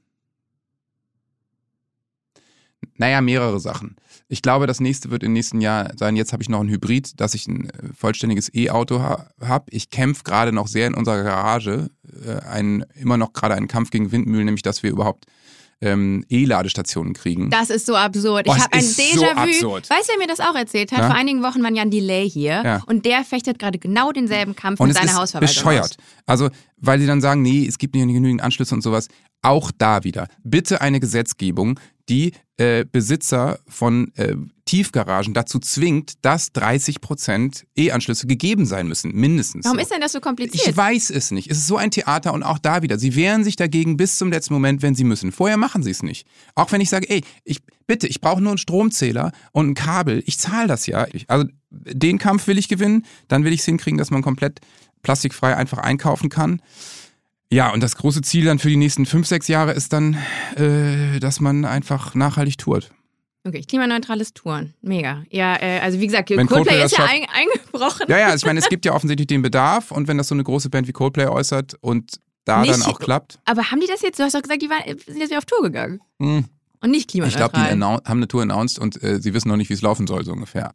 [2.95, 3.95] naja, mehrere Sachen.
[4.27, 6.17] Ich glaube, das nächste wird im nächsten Jahr sein.
[6.17, 9.65] Jetzt habe ich noch ein Hybrid, dass ich ein äh, vollständiges E-Auto ha habe.
[9.69, 11.89] Ich kämpfe gerade noch sehr in unserer Garage,
[12.25, 15.25] äh, einen, immer noch gerade einen Kampf gegen Windmühlen, nämlich dass wir überhaupt
[15.81, 17.49] ähm, E-Ladestationen kriegen.
[17.49, 18.47] Das ist so absurd.
[18.47, 19.53] Oh, ich habe ein Déjà-vu.
[19.59, 20.99] So weißt du, wer mir das auch erzählt hat?
[20.99, 21.07] Ja?
[21.07, 22.83] Vor einigen Wochen war Jan Delay hier ja.
[22.87, 25.55] und der fechtet gerade genau denselben Kampf und mit seiner Hausverwaltung.
[25.55, 25.97] Bescheuert.
[25.97, 25.97] Aus.
[26.25, 29.07] Also, weil sie dann sagen, nee, es gibt nicht genügend Anschlüsse und sowas.
[29.41, 30.27] Auch da wieder.
[30.43, 34.35] Bitte eine Gesetzgebung, die äh, Besitzer von äh,
[34.67, 39.65] Tiefgaragen dazu zwingt, dass 30 Prozent E-Anschlüsse gegeben sein müssen, mindestens.
[39.65, 40.67] Warum ist denn das so kompliziert?
[40.67, 41.49] Ich weiß es nicht.
[41.49, 42.99] Es ist so ein Theater und auch da wieder.
[42.99, 45.31] Sie wehren sich dagegen bis zum letzten Moment, wenn sie müssen.
[45.31, 46.27] Vorher machen sie es nicht.
[46.53, 50.21] Auch wenn ich sage, ey, ich bitte, ich brauche nur einen Stromzähler und ein Kabel.
[50.27, 51.07] Ich zahle das ja.
[51.27, 53.05] Also den Kampf will ich gewinnen.
[53.27, 54.59] Dann will ich es hinkriegen, dass man komplett
[55.01, 56.61] plastikfrei einfach einkaufen kann.
[57.49, 60.17] Ja, und das große Ziel dann für die nächsten fünf, sechs Jahre ist dann,
[60.55, 62.91] äh, dass man einfach nachhaltig tourt.
[63.47, 64.73] Okay, klimaneutrales Touren.
[64.81, 65.23] Mega.
[65.29, 68.05] Ja, äh, also wie gesagt, wenn Coldplay, Coldplay ist ja ein, eingebrochen.
[68.09, 70.35] Ja, ja, also ich meine, es gibt ja offensichtlich den Bedarf und wenn das so
[70.35, 73.39] eine große Band wie Coldplay äußert und da nicht, dann auch klappt.
[73.45, 75.45] Aber haben die das jetzt, du hast doch gesagt, die waren, sind jetzt wieder auf
[75.45, 76.01] Tour gegangen.
[76.19, 76.45] Hm.
[76.81, 77.47] Und nicht klimaneutral.
[77.47, 79.81] Ich glaube, die haben eine Tour announced und äh, sie wissen noch nicht, wie es
[79.81, 80.73] laufen soll, so ungefähr.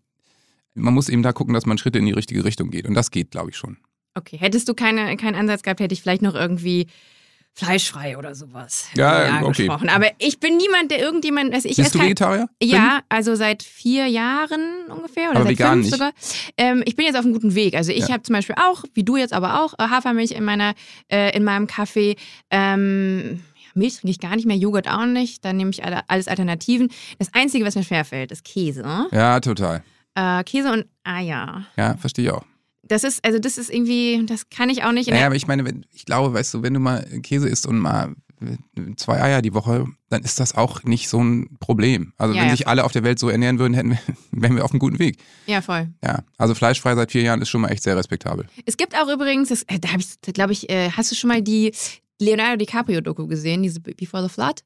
[0.75, 2.87] Man muss eben da gucken, dass man Schritte in die richtige Richtung geht.
[2.87, 3.77] Und das geht, glaube ich, schon.
[4.15, 6.87] Okay, hättest du keine, keinen Ansatz gehabt, hätte ich vielleicht noch irgendwie
[7.55, 8.87] fleischfrei oder sowas.
[8.95, 9.67] Ja, okay.
[9.67, 9.89] Gesprochen.
[9.91, 11.53] Aber ich bin niemand, der irgendjemand.
[11.53, 12.49] Also ich Bist du kein, Vegetarier?
[12.63, 15.93] Ja, also seit vier Jahren ungefähr oder aber seit vegan fünf nicht.
[15.93, 16.13] sogar.
[16.57, 17.75] Ähm, ich bin jetzt auf einem guten Weg.
[17.75, 18.15] Also ich ja.
[18.15, 20.75] habe zum Beispiel auch, wie du jetzt aber auch, äh, Hafermilch in meiner,
[21.11, 22.17] äh, in meinem Kaffee.
[22.51, 23.43] Ähm,
[23.75, 25.45] Milch trinke ich gar nicht mehr, Joghurt auch nicht.
[25.45, 26.91] Dann nehme ich alle, alles Alternativen.
[27.19, 29.07] Das Einzige, was mir schwerfällt, ist Käse.
[29.13, 29.83] Ja, total.
[30.15, 31.67] Äh, Käse und Eier.
[31.77, 32.45] Ja, verstehe ich auch.
[32.85, 35.09] Das ist, also das ist irgendwie, das kann ich auch nicht.
[35.09, 37.79] Naja, aber ich meine, wenn, ich glaube, weißt du, wenn du mal Käse isst und
[37.79, 38.15] mal
[38.97, 42.13] zwei Eier die Woche, dann ist das auch nicht so ein Problem.
[42.17, 42.57] Also Ja, wenn ja.
[42.57, 43.99] sich alle auf der Welt so ernähren würden, hätten wir,
[44.33, 45.19] wären wir auf einem guten Weg.
[45.47, 45.89] Ja, voll.
[46.03, 48.47] Ja, also fleischfrei seit vier Jahren ist schon mal echt sehr respektabel.
[48.67, 51.29] Es gibt auch übrigens, das, äh, da habe ich, glaube ich, äh, hast du schon
[51.29, 51.73] mal die
[52.19, 54.63] Leonardo DiCaprio-Doku gesehen, diese Before the Flood?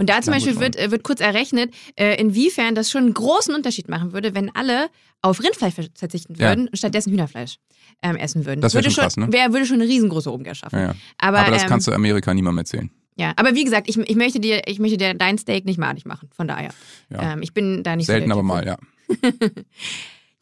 [0.00, 3.54] Und da zum Beispiel wird, äh, wird kurz errechnet, äh, inwiefern das schon einen großen
[3.54, 4.88] Unterschied machen würde, wenn alle
[5.20, 6.48] auf Rindfleisch verzichten Ja.
[6.48, 7.56] würden und stattdessen Hühnerfleisch
[8.02, 8.62] ähm, essen würden.
[8.62, 9.30] Das wär würde schon krass, ne?
[9.30, 10.78] wär, würde schon eine riesengroße Umkehr schaffen.
[10.78, 10.94] Ja, ja.
[11.18, 12.90] Aber, Aber das ähm, kannst du Amerika niemandem erzählen.
[13.16, 16.06] ja, aber wie gesagt, ich, ich möchte dir, ich möchte dir dein Steak nicht malig
[16.06, 16.30] machen.
[16.34, 16.70] Von daher.
[17.10, 17.34] Ja.
[17.34, 18.78] Ähm, ich bin da nicht Selten, so aber mal, ja.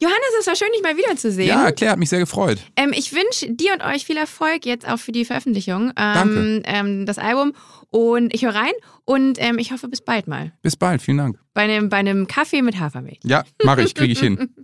[0.01, 1.49] Johannes, es war schön, dich mal wiederzusehen.
[1.49, 2.59] Ja, Claire hat mich sehr gefreut.
[2.77, 5.89] Ähm, ich wünsche dir und euch viel Erfolg jetzt auch für die Veröffentlichung.
[5.89, 6.61] Ähm, Danke.
[6.63, 7.51] Ähm, das Album.
[7.89, 8.71] Und ich höre rein
[9.03, 10.53] und ähm, ich hoffe bis bald mal.
[10.61, 11.39] Bis bald, vielen Dank.
[11.53, 13.19] Bei einem, bei einem Kaffee mit Hafermilch.
[13.25, 14.49] Ja, mache ich, kriege ich hin.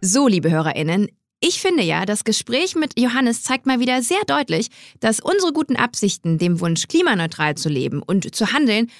[0.00, 1.08] So, liebe HörerInnen,
[1.40, 4.68] ich finde ja, das Gespräch mit Johannes zeigt mal wieder sehr deutlich,
[5.00, 8.92] dass unsere guten Absichten, dem Wunsch, klimaneutral zu leben und zu handeln,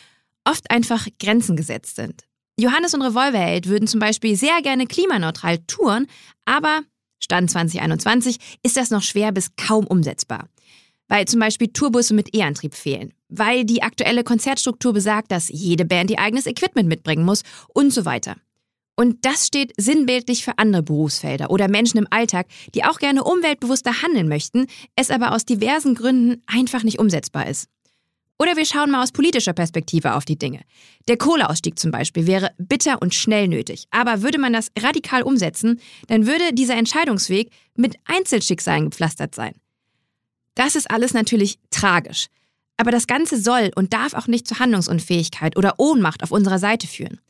[0.43, 2.28] oft einfach Grenzen gesetzt sind.
[2.61, 6.09] Johannes und Revolverheld würden zum Beispiel sehr gerne klimaneutral touren,
[6.45, 6.83] aber
[7.23, 10.49] Stand 2021 ist das noch schwer bis kaum umsetzbar.
[11.07, 16.11] Weil zum Beispiel Tourbusse mit E-Antrieb fehlen, weil die aktuelle Konzertstruktur besagt, dass jede Band
[16.11, 18.37] ihr eigenes Equipment mitbringen muss und so weiter.
[18.97, 24.03] Und das steht sinnbildlich für andere Berufsfelder oder Menschen im Alltag, die auch gerne umweltbewusster
[24.03, 27.69] handeln möchten, es aber aus diversen Gründen einfach nicht umsetzbar ist.
[28.39, 30.61] Oder wir schauen mal aus politischer Perspektive auf die Dinge.
[31.09, 33.87] Der Kohleausstieg zum Beispiel wäre bitter und schnell nötig.
[33.91, 39.55] Aber würde man das radikal umsetzen, dann würde dieser Entscheidungsweg mit Einzelschicksalen gepflastert sein.
[40.55, 42.27] Das ist alles natürlich tragisch.
[42.77, 46.87] Aber das Ganze soll und darf auch nicht zu Handlungsunfähigkeit oder Ohnmacht auf unserer Seite
[46.87, 47.21] führen.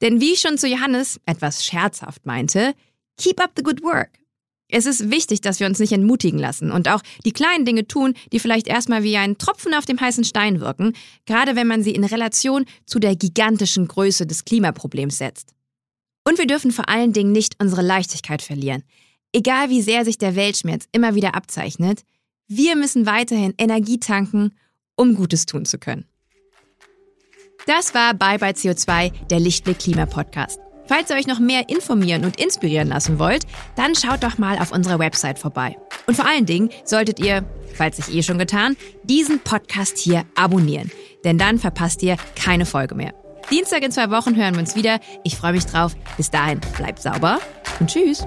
[0.00, 2.74] Denn wie ich schon zu Johannes etwas scherzhaft meinte,
[3.18, 4.18] keep up the good work.
[4.70, 8.14] Es ist wichtig, dass wir uns nicht entmutigen lassen und auch die kleinen Dinge tun,
[8.32, 10.92] die vielleicht erstmal wie ein Tropfen auf dem heißen Stein wirken,
[11.24, 15.54] gerade wenn man sie in Relation zu der gigantischen Größe des Klimaproblems setzt.
[16.24, 18.82] Und wir dürfen vor allen Dingen nicht unsere Leichtigkeit verlieren.
[19.32, 22.02] Egal wie sehr sich der Weltschmerz immer wieder abzeichnet,
[22.46, 24.54] wir müssen weiterhin Energie tanken,
[24.96, 26.04] um Gutes tun zu können.
[27.66, 30.58] Das war Bye Bye CO2, der Lichtblick Klima Podcast.
[30.88, 34.72] Falls ihr euch noch mehr informieren und inspirieren lassen wollt, dann schaut doch mal auf
[34.72, 35.76] unserer Website vorbei.
[36.06, 40.90] Und vor allen Dingen solltet ihr, falls nicht eh schon getan, diesen Podcast hier abonnieren.
[41.24, 43.12] Denn dann verpasst ihr keine Folge mehr.
[43.50, 44.98] Dienstag in zwei Wochen hören wir uns wieder.
[45.24, 45.94] Ich freue mich drauf.
[46.16, 47.38] Bis dahin, bleibt sauber
[47.80, 48.26] und tschüss.